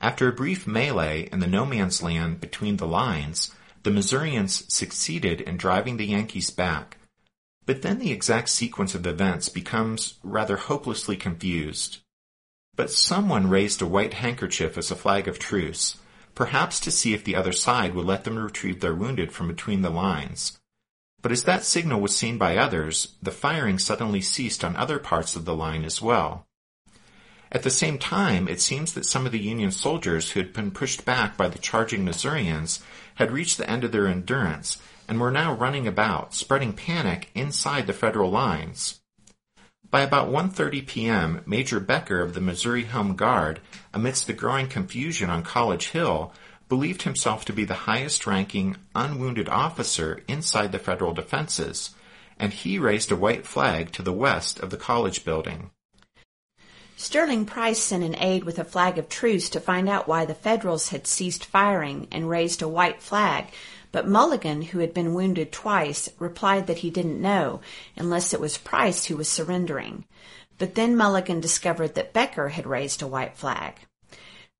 After 0.00 0.28
a 0.28 0.32
brief 0.32 0.66
melee 0.66 1.28
in 1.32 1.40
the 1.40 1.46
no 1.46 1.66
man's 1.66 2.02
land 2.02 2.40
between 2.40 2.76
the 2.76 2.86
lines, 2.86 3.52
the 3.82 3.90
Missourians 3.90 4.64
succeeded 4.72 5.40
in 5.40 5.56
driving 5.56 5.96
the 5.96 6.06
Yankees 6.06 6.50
back, 6.50 6.98
but 7.66 7.82
then 7.82 7.98
the 7.98 8.12
exact 8.12 8.48
sequence 8.48 8.94
of 8.94 9.06
events 9.06 9.48
becomes 9.48 10.14
rather 10.22 10.56
hopelessly 10.56 11.16
confused. 11.16 11.98
But 12.76 12.90
someone 12.90 13.50
raised 13.50 13.82
a 13.82 13.86
white 13.86 14.14
handkerchief 14.14 14.78
as 14.78 14.90
a 14.90 14.96
flag 14.96 15.26
of 15.28 15.38
truce, 15.38 15.96
perhaps 16.34 16.80
to 16.80 16.90
see 16.90 17.12
if 17.12 17.24
the 17.24 17.34
other 17.36 17.52
side 17.52 17.94
would 17.94 18.06
let 18.06 18.24
them 18.24 18.38
retrieve 18.38 18.80
their 18.80 18.94
wounded 18.94 19.32
from 19.32 19.48
between 19.48 19.82
the 19.82 19.90
lines. 19.90 20.58
But 21.20 21.32
as 21.32 21.42
that 21.44 21.64
signal 21.64 22.00
was 22.00 22.16
seen 22.16 22.38
by 22.38 22.56
others, 22.56 23.16
the 23.20 23.32
firing 23.32 23.78
suddenly 23.78 24.20
ceased 24.20 24.64
on 24.64 24.76
other 24.76 24.98
parts 24.98 25.34
of 25.34 25.44
the 25.44 25.54
line 25.54 25.84
as 25.84 26.00
well. 26.00 26.46
At 27.50 27.62
the 27.62 27.70
same 27.70 27.98
time, 27.98 28.46
it 28.46 28.60
seems 28.60 28.92
that 28.92 29.06
some 29.06 29.24
of 29.24 29.32
the 29.32 29.38
Union 29.38 29.70
soldiers 29.70 30.30
who 30.30 30.40
had 30.40 30.52
been 30.52 30.70
pushed 30.70 31.04
back 31.04 31.36
by 31.36 31.48
the 31.48 31.58
charging 31.58 32.04
Missourians 32.04 32.80
had 33.14 33.30
reached 33.30 33.56
the 33.56 33.68
end 33.68 33.84
of 33.84 33.92
their 33.92 34.06
endurance 34.06 34.76
and 35.08 35.18
were 35.18 35.30
now 35.30 35.54
running 35.54 35.86
about, 35.86 36.34
spreading 36.34 36.74
panic 36.74 37.30
inside 37.34 37.86
the 37.86 37.94
Federal 37.94 38.30
lines. 38.30 39.00
By 39.90 40.02
about 40.02 40.28
1.30 40.28 40.86
p.m., 40.86 41.40
Major 41.46 41.80
Becker 41.80 42.20
of 42.20 42.34
the 42.34 42.42
Missouri 42.42 42.84
Home 42.84 43.16
Guard, 43.16 43.60
amidst 43.94 44.26
the 44.26 44.34
growing 44.34 44.68
confusion 44.68 45.30
on 45.30 45.42
College 45.42 45.88
Hill, 45.88 46.34
believed 46.68 47.02
himself 47.02 47.46
to 47.46 47.54
be 47.54 47.64
the 47.64 47.88
highest 47.88 48.26
ranking 48.26 48.76
unwounded 48.94 49.48
officer 49.48 50.22
inside 50.28 50.72
the 50.72 50.78
federal 50.78 51.14
defenses, 51.14 51.94
and 52.38 52.52
he 52.52 52.78
raised 52.78 53.10
a 53.10 53.16
white 53.16 53.46
flag 53.46 53.90
to 53.92 54.02
the 54.02 54.12
west 54.12 54.60
of 54.60 54.68
the 54.68 54.76
college 54.76 55.24
building. 55.24 55.70
Sterling 57.00 57.46
Price 57.46 57.78
sent 57.78 58.02
an 58.02 58.16
aide 58.18 58.42
with 58.42 58.58
a 58.58 58.64
flag 58.64 58.98
of 58.98 59.08
truce 59.08 59.48
to 59.50 59.60
find 59.60 59.88
out 59.88 60.08
why 60.08 60.24
the 60.24 60.34
Federals 60.34 60.88
had 60.88 61.06
ceased 61.06 61.44
firing 61.44 62.08
and 62.10 62.28
raised 62.28 62.60
a 62.60 62.66
white 62.66 63.00
flag, 63.00 63.46
but 63.92 64.08
Mulligan, 64.08 64.62
who 64.62 64.80
had 64.80 64.92
been 64.92 65.14
wounded 65.14 65.52
twice, 65.52 66.08
replied 66.18 66.66
that 66.66 66.78
he 66.78 66.90
didn't 66.90 67.22
know, 67.22 67.60
unless 67.94 68.34
it 68.34 68.40
was 68.40 68.58
Price 68.58 69.04
who 69.04 69.16
was 69.16 69.28
surrendering. 69.28 70.06
But 70.58 70.74
then 70.74 70.96
Mulligan 70.96 71.38
discovered 71.38 71.94
that 71.94 72.12
Becker 72.12 72.48
had 72.48 72.66
raised 72.66 73.00
a 73.00 73.06
white 73.06 73.36
flag. 73.36 73.74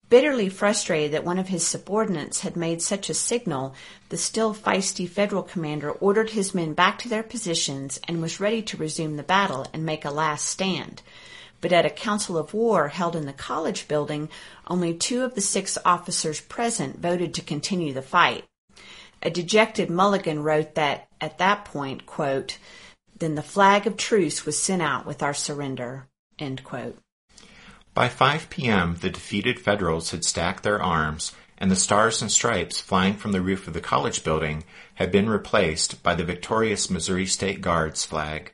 Bitterly 0.08 0.48
frustrated 0.48 1.10
that 1.14 1.24
one 1.24 1.40
of 1.40 1.48
his 1.48 1.66
subordinates 1.66 2.42
had 2.42 2.54
made 2.54 2.80
such 2.80 3.10
a 3.10 3.14
signal, 3.14 3.74
the 4.10 4.16
still 4.16 4.54
feisty 4.54 5.08
federal 5.08 5.42
commander 5.42 5.90
ordered 5.90 6.30
his 6.30 6.54
men 6.54 6.72
back 6.72 7.00
to 7.00 7.08
their 7.08 7.24
positions 7.24 7.98
and 8.06 8.22
was 8.22 8.38
ready 8.38 8.62
to 8.62 8.76
resume 8.76 9.16
the 9.16 9.24
battle 9.24 9.66
and 9.72 9.84
make 9.84 10.04
a 10.04 10.10
last 10.10 10.46
stand. 10.46 11.02
But 11.60 11.72
at 11.72 11.86
a 11.86 11.90
council 11.90 12.38
of 12.38 12.54
war 12.54 12.88
held 12.88 13.16
in 13.16 13.26
the 13.26 13.32
college 13.32 13.88
building, 13.88 14.28
only 14.66 14.94
two 14.94 15.22
of 15.22 15.34
the 15.34 15.40
six 15.40 15.76
officers 15.84 16.40
present 16.40 17.00
voted 17.00 17.34
to 17.34 17.42
continue 17.42 17.92
the 17.92 18.02
fight. 18.02 18.44
A 19.22 19.30
dejected 19.30 19.90
Mulligan 19.90 20.42
wrote 20.42 20.76
that 20.76 21.08
at 21.20 21.38
that 21.38 21.64
point, 21.64 22.06
quote, 22.06 22.58
then 23.18 23.34
the 23.34 23.42
flag 23.42 23.86
of 23.86 23.96
truce 23.96 24.46
was 24.46 24.56
sent 24.56 24.80
out 24.82 25.04
with 25.04 25.22
our 25.22 25.34
surrender. 25.34 26.06
By 27.94 28.08
5 28.08 28.48
p.m., 28.48 28.96
the 29.00 29.10
defeated 29.10 29.58
Federals 29.58 30.12
had 30.12 30.24
stacked 30.24 30.62
their 30.62 30.80
arms, 30.80 31.32
and 31.58 31.68
the 31.68 31.76
stars 31.76 32.22
and 32.22 32.30
stripes 32.30 32.80
flying 32.80 33.14
from 33.14 33.32
the 33.32 33.40
roof 33.40 33.66
of 33.66 33.74
the 33.74 33.80
college 33.80 34.22
building 34.22 34.62
had 34.94 35.10
been 35.10 35.28
replaced 35.28 36.00
by 36.04 36.14
the 36.14 36.22
victorious 36.22 36.88
Missouri 36.88 37.26
State 37.26 37.60
Guard's 37.60 38.04
flag. 38.04 38.52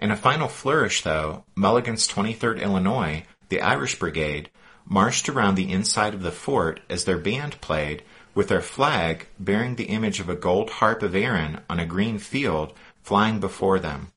In 0.00 0.10
a 0.10 0.16
final 0.16 0.48
flourish, 0.48 1.02
though, 1.02 1.44
Mulligan's 1.54 2.08
23rd 2.08 2.62
Illinois, 2.62 3.24
the 3.50 3.60
Irish 3.60 3.98
Brigade, 3.98 4.48
marched 4.86 5.28
around 5.28 5.56
the 5.56 5.70
inside 5.70 6.14
of 6.14 6.22
the 6.22 6.32
fort 6.32 6.80
as 6.88 7.04
their 7.04 7.18
band 7.18 7.60
played 7.60 8.02
with 8.34 8.48
their 8.48 8.62
flag 8.62 9.26
bearing 9.38 9.76
the 9.76 9.84
image 9.84 10.18
of 10.18 10.30
a 10.30 10.34
gold 10.34 10.70
harp 10.70 11.02
of 11.02 11.14
Erin 11.14 11.60
on 11.68 11.78
a 11.78 11.84
green 11.84 12.18
field 12.18 12.72
flying 13.02 13.40
before 13.40 13.78
them. 13.78 14.10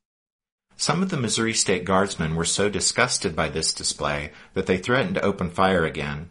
Some 0.78 1.04
of 1.04 1.10
the 1.10 1.18
Missouri 1.18 1.54
State 1.54 1.84
Guardsmen 1.84 2.36
were 2.36 2.46
so 2.46 2.70
disgusted 2.70 3.36
by 3.36 3.50
this 3.50 3.74
display 3.74 4.32
that 4.54 4.68
they 4.68 4.78
threatened 4.78 5.16
to 5.16 5.22
open 5.22 5.50
fire 5.50 5.84
again. 5.84 6.30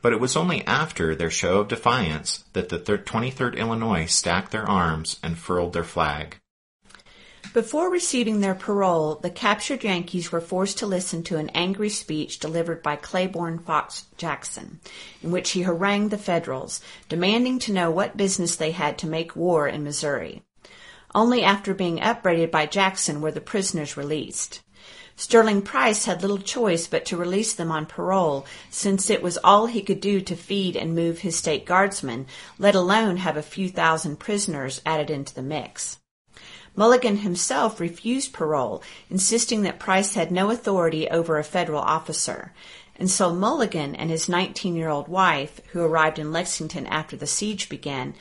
But 0.00 0.14
it 0.14 0.20
was 0.20 0.34
only 0.34 0.66
after 0.66 1.14
their 1.14 1.30
show 1.30 1.60
of 1.60 1.68
defiance 1.68 2.44
that 2.54 2.70
the 2.70 2.78
23rd 2.78 3.56
Illinois 3.56 4.06
stacked 4.06 4.50
their 4.50 4.68
arms 4.68 5.20
and 5.22 5.38
furled 5.38 5.74
their 5.74 5.84
flag. 5.84 6.38
Before 7.52 7.90
receiving 7.90 8.40
their 8.40 8.54
parole, 8.54 9.16
the 9.16 9.30
captured 9.30 9.84
Yankees 9.84 10.32
were 10.32 10.40
forced 10.40 10.78
to 10.78 10.86
listen 10.86 11.22
to 11.24 11.36
an 11.36 11.50
angry 11.50 11.88
speech 11.88 12.38
delivered 12.38 12.82
by 12.82 12.96
Claiborne 12.96 13.58
Fox 13.58 14.06
Jackson, 14.16 14.80
in 15.22 15.30
which 15.30 15.50
he 15.50 15.62
harangued 15.62 16.10
the 16.10 16.18
Federals, 16.18 16.80
demanding 17.08 17.58
to 17.60 17.72
know 17.72 17.90
what 17.90 18.16
business 18.16 18.56
they 18.56 18.72
had 18.72 18.98
to 18.98 19.06
make 19.06 19.36
war 19.36 19.68
in 19.68 19.84
Missouri. 19.84 20.42
Only 21.14 21.44
after 21.44 21.74
being 21.74 22.00
upbraided 22.00 22.50
by 22.50 22.66
Jackson 22.66 23.20
were 23.20 23.30
the 23.30 23.40
prisoners 23.40 23.96
released. 23.96 24.62
Sterling 25.14 25.62
Price 25.62 26.06
had 26.06 26.22
little 26.22 26.38
choice 26.38 26.88
but 26.88 27.04
to 27.04 27.16
release 27.16 27.52
them 27.52 27.70
on 27.70 27.86
parole, 27.86 28.46
since 28.68 29.08
it 29.08 29.22
was 29.22 29.38
all 29.44 29.66
he 29.66 29.80
could 29.80 30.00
do 30.00 30.20
to 30.22 30.34
feed 30.34 30.76
and 30.76 30.92
move 30.92 31.20
his 31.20 31.36
state 31.36 31.64
guardsmen, 31.64 32.26
let 32.58 32.74
alone 32.74 33.18
have 33.18 33.36
a 33.36 33.42
few 33.42 33.68
thousand 33.68 34.18
prisoners 34.18 34.80
added 34.84 35.10
into 35.10 35.32
the 35.32 35.42
mix. 35.42 36.00
Mulligan 36.76 37.18
himself 37.18 37.78
refused 37.78 38.32
parole, 38.32 38.82
insisting 39.08 39.62
that 39.62 39.78
Price 39.78 40.14
had 40.14 40.32
no 40.32 40.50
authority 40.50 41.08
over 41.08 41.38
a 41.38 41.44
federal 41.44 41.80
officer. 41.80 42.52
And 42.96 43.10
so 43.10 43.32
Mulligan 43.32 43.94
and 43.94 44.10
his 44.10 44.26
19-year-old 44.26 45.08
wife, 45.08 45.60
who 45.72 45.82
arrived 45.82 46.18
in 46.18 46.32
Lexington 46.32 46.86
after 46.86 47.16
the 47.16 47.26
siege 47.26 47.68
began, 47.68 48.14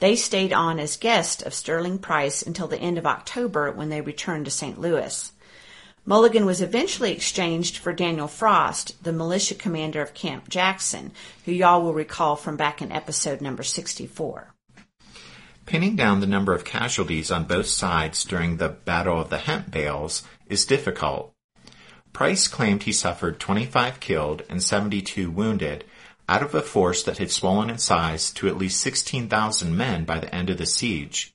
they 0.00 0.16
stayed 0.16 0.52
on 0.52 0.80
as 0.80 0.96
guests 0.96 1.42
of 1.42 1.54
Sterling 1.54 1.98
Price 1.98 2.42
until 2.42 2.66
the 2.66 2.80
end 2.80 2.98
of 2.98 3.06
October 3.06 3.70
when 3.70 3.90
they 3.90 4.00
returned 4.00 4.46
to 4.46 4.50
St. 4.50 4.80
Louis. 4.80 5.32
Mulligan 6.06 6.46
was 6.46 6.62
eventually 6.62 7.12
exchanged 7.12 7.76
for 7.76 7.92
Daniel 7.92 8.26
Frost, 8.26 9.02
the 9.04 9.12
militia 9.12 9.54
commander 9.54 10.00
of 10.00 10.14
Camp 10.14 10.48
Jackson, 10.48 11.12
who 11.44 11.52
y'all 11.52 11.82
will 11.82 11.92
recall 11.92 12.36
from 12.36 12.56
back 12.56 12.80
in 12.80 12.90
episode 12.90 13.40
number 13.40 13.62
64. 13.62 14.54
Pinning 15.70 15.94
down 15.94 16.18
the 16.18 16.26
number 16.26 16.52
of 16.52 16.64
casualties 16.64 17.30
on 17.30 17.44
both 17.44 17.66
sides 17.66 18.24
during 18.24 18.56
the 18.56 18.70
Battle 18.70 19.20
of 19.20 19.30
the 19.30 19.38
Hemp 19.38 19.70
Bales 19.70 20.24
is 20.48 20.66
difficult. 20.66 21.32
Price 22.12 22.48
claimed 22.48 22.82
he 22.82 22.92
suffered 22.92 23.38
25 23.38 24.00
killed 24.00 24.42
and 24.48 24.60
72 24.60 25.30
wounded 25.30 25.84
out 26.28 26.42
of 26.42 26.56
a 26.56 26.60
force 26.60 27.04
that 27.04 27.18
had 27.18 27.30
swollen 27.30 27.70
in 27.70 27.78
size 27.78 28.32
to 28.32 28.48
at 28.48 28.58
least 28.58 28.80
16,000 28.80 29.76
men 29.76 30.04
by 30.04 30.18
the 30.18 30.34
end 30.34 30.50
of 30.50 30.58
the 30.58 30.66
siege. 30.66 31.32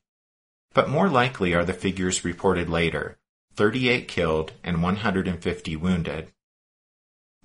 But 0.74 0.90
more 0.90 1.08
likely 1.08 1.54
are 1.54 1.64
the 1.64 1.72
figures 1.72 2.26
reported 2.26 2.68
later, 2.68 3.18
38 3.54 4.10
killed 4.10 4.52
and 4.66 4.84
150 4.84 5.76
wounded. 5.78 6.34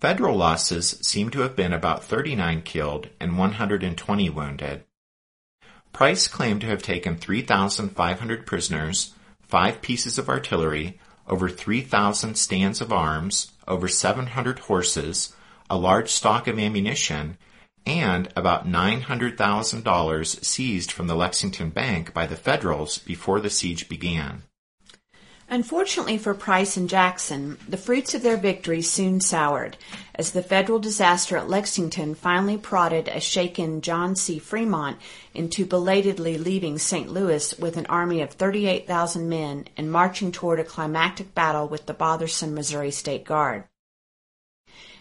Federal 0.00 0.36
losses 0.36 0.98
seem 1.02 1.30
to 1.30 1.42
have 1.42 1.54
been 1.54 1.72
about 1.72 2.02
39 2.02 2.62
killed 2.62 3.10
and 3.20 3.38
120 3.38 4.30
wounded. 4.30 4.82
Price 5.92 6.28
claimed 6.28 6.60
to 6.62 6.66
have 6.68 6.82
taken 6.82 7.16
3,500 7.16 8.46
prisoners, 8.46 9.14
five 9.42 9.82
pieces 9.82 10.18
of 10.18 10.28
artillery, 10.28 10.98
over 11.26 11.48
3,000 11.48 12.36
stands 12.36 12.80
of 12.80 12.92
arms, 12.92 13.52
over 13.68 13.88
700 13.88 14.58
horses, 14.60 15.34
a 15.68 15.76
large 15.76 16.10
stock 16.10 16.46
of 16.48 16.58
ammunition, 16.58 17.38
and 17.86 18.32
about 18.36 18.66
$900,000 18.66 20.44
seized 20.44 20.92
from 20.92 21.06
the 21.06 21.14
Lexington 21.14 21.70
Bank 21.70 22.12
by 22.12 22.26
the 22.26 22.36
Federals 22.36 22.98
before 22.98 23.40
the 23.40 23.50
siege 23.50 23.88
began. 23.88 24.42
Unfortunately 25.52 26.16
for 26.16 26.32
Price 26.32 26.76
and 26.76 26.88
Jackson, 26.88 27.58
the 27.68 27.76
fruits 27.76 28.14
of 28.14 28.22
their 28.22 28.36
victory 28.36 28.82
soon 28.82 29.20
soured, 29.20 29.76
as 30.14 30.30
the 30.30 30.44
federal 30.44 30.78
disaster 30.78 31.36
at 31.36 31.48
Lexington 31.48 32.14
finally 32.14 32.56
prodded 32.56 33.08
a 33.08 33.18
shaken 33.18 33.80
John 33.80 34.14
C. 34.14 34.38
Fremont 34.38 34.96
into 35.34 35.66
belatedly 35.66 36.38
leaving 36.38 36.78
St. 36.78 37.10
Louis 37.10 37.58
with 37.58 37.76
an 37.76 37.86
army 37.86 38.20
of 38.20 38.30
38,000 38.30 39.28
men 39.28 39.66
and 39.76 39.90
marching 39.90 40.30
toward 40.30 40.60
a 40.60 40.64
climactic 40.64 41.34
battle 41.34 41.66
with 41.66 41.86
the 41.86 41.94
bothersome 41.94 42.54
Missouri 42.54 42.92
State 42.92 43.24
Guard. 43.24 43.64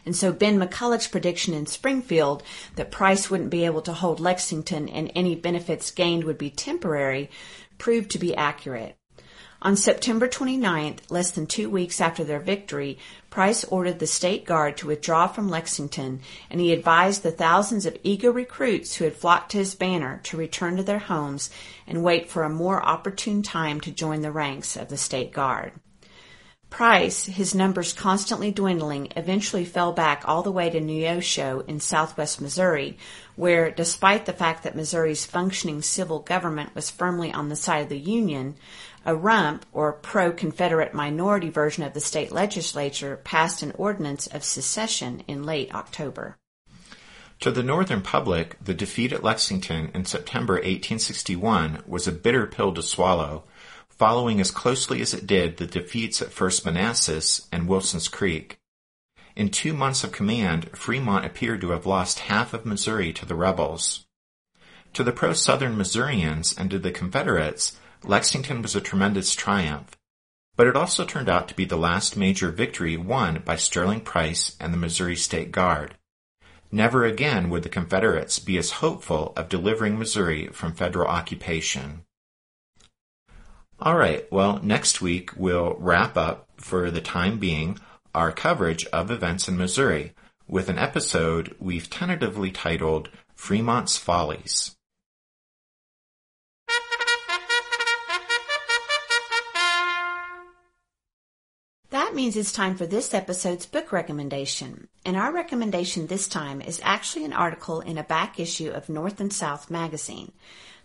And 0.04 0.16
so 0.16 0.34
Ben 0.34 0.60
McCulloch's 0.60 1.08
prediction 1.08 1.54
in 1.54 1.68
Springfield 1.68 2.42
that 2.76 2.90
Price 2.90 3.30
wouldn't 3.30 3.52
be 3.52 3.66
able 3.66 3.84
to 3.84 3.94
hold 3.94 4.20
Lexington 4.20 4.90
and 4.90 5.12
any 5.14 5.36
benefits 5.36 5.92
gained 5.92 6.24
would 6.24 6.40
be 6.40 6.50
temporary 6.50 7.30
proved 7.78 8.10
to 8.12 8.18
be 8.18 8.36
accurate. 8.36 8.99
On 9.62 9.76
September 9.76 10.26
29th, 10.26 11.00
less 11.10 11.32
than 11.32 11.46
two 11.46 11.70
weeks 11.70 12.00
after 12.00 12.24
their 12.24 12.40
victory, 12.40 12.98
Price 13.30 13.66
ordered 13.66 14.00
the 14.00 14.08
state 14.08 14.46
guard 14.46 14.78
to 14.78 14.88
withdraw 14.88 15.28
from 15.28 15.50
Lexington, 15.50 16.22
and 16.50 16.62
he 16.62 16.72
advised 16.72 17.24
the 17.24 17.32
thousands 17.32 17.86
of 17.86 17.98
eager 18.02 18.32
recruits 18.32 18.96
who 18.96 19.04
had 19.04 19.18
flocked 19.18 19.52
to 19.52 19.58
his 19.58 19.76
banner 19.76 20.22
to 20.24 20.38
return 20.38 20.78
to 20.78 20.84
their 20.84 21.00
homes 21.00 21.50
and 21.86 22.06
wait 22.06 22.30
for 22.30 22.44
a 22.44 22.50
more 22.50 22.82
opportune 22.82 23.44
time 23.44 23.82
to 23.82 23.92
join 23.92 24.22
the 24.22 24.32
ranks 24.32 24.78
of 24.78 24.88
the 24.88 24.96
state 24.96 25.34
guard. 25.34 25.74
Price, 26.70 27.26
his 27.26 27.56
numbers 27.56 27.94
constantly 27.94 28.52
dwindling, 28.52 29.12
eventually 29.16 29.66
fell 29.66 29.92
back 29.92 30.22
all 30.26 30.44
the 30.44 30.52
way 30.52 30.70
to 30.70 30.80
Neosho 30.80 31.68
in 31.68 31.80
southwest 31.80 32.40
Missouri, 32.40 32.96
where, 33.36 33.72
despite 33.72 34.26
the 34.26 34.34
fact 34.34 34.64
that 34.64 34.76
Missouri's 34.76 35.26
functioning 35.26 35.82
civil 35.82 36.20
government 36.20 36.76
was 36.76 36.92
firmly 36.92 37.34
on 37.34 37.50
the 37.50 37.56
side 37.56 37.82
of 37.82 37.90
the 37.90 37.98
Union, 37.98 38.56
a 39.06 39.16
rump, 39.16 39.66
or 39.72 39.94
pro-Confederate 39.94 40.94
minority 40.94 41.50
version 41.50 41.84
of 41.84 41.94
the 41.94 42.00
state 42.00 42.32
legislature, 42.32 43.18
passed 43.24 43.62
an 43.64 43.74
ordinance 43.78 44.28
of 44.28 44.44
secession 44.44 45.24
in 45.28 45.44
late 45.44 45.74
October. 45.74 46.38
To 47.42 47.52
the 47.52 47.64
Northern 47.64 48.02
public, 48.02 48.58
the 48.62 48.74
defeat 48.74 49.14
at 49.14 49.24
Lexington 49.24 49.92
in 49.94 50.04
September 50.04 50.56
1861 50.56 51.84
was 51.88 52.06
a 52.06 52.12
bitter 52.12 52.46
pill 52.46 52.74
to 52.74 52.84
swallow, 52.84 53.46
following 53.88 54.42
as 54.42 54.52
closely 54.52 55.02
as 55.02 55.14
it 55.14 55.26
did 55.26 55.58
the 55.58 55.66
defeats 55.66 56.22
at 56.22 56.34
First 56.34 56.66
Manassas 56.66 57.48
and 57.52 57.68
Wilson's 57.68 58.10
Creek. 58.10 58.60
In 59.38 59.50
two 59.50 59.74
months 59.74 60.04
of 60.04 60.12
command, 60.12 60.70
Fremont 60.78 61.26
appeared 61.26 61.62
to 61.62 61.70
have 61.70 61.86
lost 61.86 62.20
half 62.20 62.54
of 62.54 62.66
Missouri 62.66 63.14
to 63.14 63.26
the 63.26 63.36
rebels. 63.36 64.06
To 64.94 65.04
the 65.04 65.14
pro-Southern 65.14 65.78
Missourians 65.78 66.54
and 66.58 66.70
to 66.72 66.80
the 66.80 66.92
Confederates, 66.92 67.80
Lexington 68.04 68.62
was 68.62 68.76
a 68.76 68.82
tremendous 68.82 69.36
triumph, 69.36 69.98
but 70.56 70.68
it 70.68 70.76
also 70.76 71.06
turned 71.06 71.30
out 71.30 71.48
to 71.48 71.56
be 71.56 71.66
the 71.66 71.78
last 71.78 72.18
major 72.18 72.50
victory 72.50 72.98
won 72.98 73.42
by 73.46 73.56
Sterling 73.56 74.02
Price 74.02 74.56
and 74.60 74.74
the 74.74 74.78
Missouri 74.78 75.16
State 75.16 75.52
Guard. 75.52 75.96
Never 76.72 77.04
again 77.04 77.50
would 77.50 77.64
the 77.64 77.70
Confederates 77.70 78.40
be 78.40 78.58
as 78.58 78.72
hopeful 78.72 79.34
of 79.36 79.50
delivering 79.50 79.98
Missouri 79.98 80.48
from 80.48 80.74
federal 80.74 81.08
occupation. 81.08 82.04
All 83.80 83.96
right, 83.96 84.30
well, 84.32 84.60
next 84.62 85.02
week 85.02 85.32
we'll 85.36 85.76
wrap 85.80 86.18
up, 86.18 86.48
for 86.58 86.92
the 86.92 87.02
time 87.02 87.40
being, 87.40 87.80
our 88.14 88.32
coverage 88.32 88.86
of 88.88 89.10
events 89.10 89.48
in 89.48 89.58
Missouri 89.58 90.14
with 90.48 90.68
an 90.68 90.78
episode 90.78 91.56
we've 91.60 91.90
tentatively 91.90 92.52
titled 92.52 93.10
Fremont's 93.36 93.98
Follies. 93.98 94.76
That 102.10 102.16
means 102.16 102.36
it's 102.36 102.52
time 102.52 102.76
for 102.76 102.88
this 102.88 103.14
episode's 103.14 103.68
book 103.68 103.92
recommendation. 103.92 104.88
And 105.06 105.16
our 105.16 105.32
recommendation 105.32 106.08
this 106.08 106.28
time 106.28 106.60
is 106.60 106.82
actually 106.84 107.24
an 107.24 107.34
article 107.34 107.82
in 107.82 108.00
a 108.00 108.04
back 108.04 108.40
issue 108.40 108.72
of 108.72 108.90
North 108.90 109.20
and 109.20 109.32
South 109.32 109.70
magazine. 109.70 110.32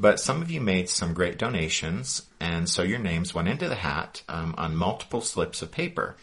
But 0.00 0.20
some 0.20 0.42
of 0.42 0.48
you 0.48 0.60
made 0.60 0.88
some 0.88 1.12
great 1.12 1.38
donations, 1.38 2.22
and 2.38 2.68
so 2.68 2.84
your 2.84 3.00
names 3.00 3.34
went 3.34 3.48
into 3.48 3.68
the 3.68 3.74
hat 3.74 4.22
um, 4.28 4.54
on 4.56 4.76
multiple 4.76 5.20
slips 5.20 5.60
of 5.60 5.72
paper. 5.72 6.14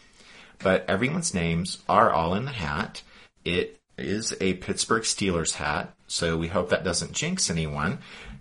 But 0.60 0.86
everyone's 0.88 1.34
names 1.34 1.82
are 1.86 2.10
all 2.10 2.34
in 2.34 2.46
the 2.46 2.52
hat. 2.52 3.02
It 3.44 3.78
is 3.98 4.34
a 4.40 4.54
Pittsburgh 4.54 5.02
Steelers 5.02 5.56
hat, 5.56 5.92
so 6.06 6.38
we 6.38 6.48
hope 6.48 6.70
that 6.70 6.84
doesn't 6.84 7.12
jinx 7.12 7.50
anyone, 7.50 7.98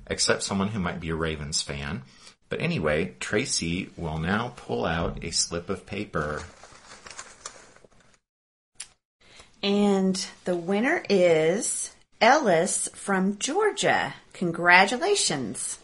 except 0.08 0.42
someone 0.42 0.70
who 0.70 0.80
might 0.80 1.02
be 1.02 1.10
a 1.10 1.16
Ravens 1.16 1.62
fan. 1.62 2.04
But 2.48 2.62
anyway, 2.62 3.16
Tracy 3.20 3.90
will 3.98 4.20
now 4.20 4.54
pull 4.56 4.86
out 4.86 5.22
a 5.22 5.32
slip 5.32 5.70
of 5.70 5.86
paper. 5.86 6.44
And 9.62 10.26
the 10.46 10.56
winner 10.56 11.04
is 11.10 11.94
Ellis 12.22 12.88
from 12.94 13.38
Georgia. 13.38 14.14
Congratulations. 14.36 15.80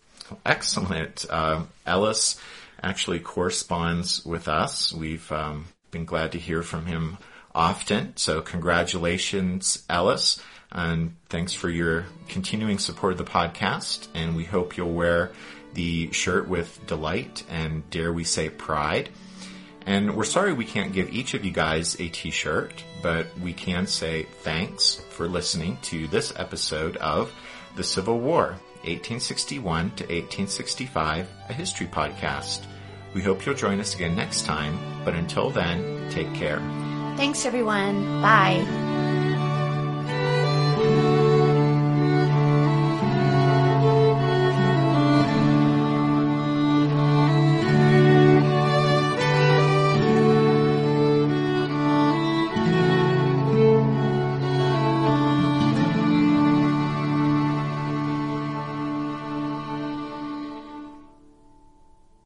Excellent. 0.45 1.25
Uh, 1.29 1.63
Ellis 1.85 2.39
actually 2.83 3.19
corresponds 3.19 4.25
with 4.25 4.47
us. 4.49 4.93
We've 4.93 5.31
um, 5.31 5.65
been 5.89 6.05
glad 6.05 6.33
to 6.33 6.37
hear 6.37 6.61
from 6.61 6.85
him 6.85 7.17
often. 7.55 8.13
So 8.17 8.41
congratulations, 8.41 9.83
Ellis. 9.89 10.41
And 10.69 11.15
thanks 11.29 11.53
for 11.53 11.69
your 11.69 12.05
continuing 12.27 12.77
support 12.77 13.13
of 13.13 13.17
the 13.19 13.23
podcast. 13.23 14.07
And 14.13 14.35
we 14.35 14.43
hope 14.43 14.75
you'll 14.75 14.93
wear 14.93 15.31
the 15.73 16.11
shirt 16.11 16.49
with 16.49 16.85
delight 16.87 17.43
and 17.49 17.89
dare 17.89 18.11
we 18.11 18.25
say 18.25 18.49
pride. 18.49 19.09
And 19.85 20.15
we're 20.15 20.25
sorry 20.25 20.51
we 20.51 20.65
can't 20.65 20.91
give 20.91 21.13
each 21.13 21.33
of 21.33 21.45
you 21.45 21.51
guys 21.51 21.95
a 21.99 22.09
t-shirt, 22.09 22.83
but 23.01 23.27
we 23.39 23.53
can 23.53 23.87
say 23.87 24.23
thanks 24.43 24.95
for 25.09 25.27
listening 25.27 25.77
to 25.83 26.07
this 26.07 26.33
episode 26.35 26.97
of 26.97 27.33
The 27.75 27.83
Civil 27.83 28.19
War, 28.19 28.57
1861 28.83 29.91
to 29.91 30.03
1865, 30.03 31.27
a 31.49 31.53
history 31.53 31.87
podcast. 31.87 32.65
We 33.13 33.21
hope 33.21 33.45
you'll 33.45 33.55
join 33.55 33.79
us 33.79 33.95
again 33.95 34.15
next 34.15 34.45
time, 34.45 34.77
but 35.03 35.15
until 35.15 35.49
then, 35.49 36.09
take 36.11 36.33
care. 36.33 36.59
Thanks 37.17 37.45
everyone. 37.45 38.21
Bye. 38.21 38.90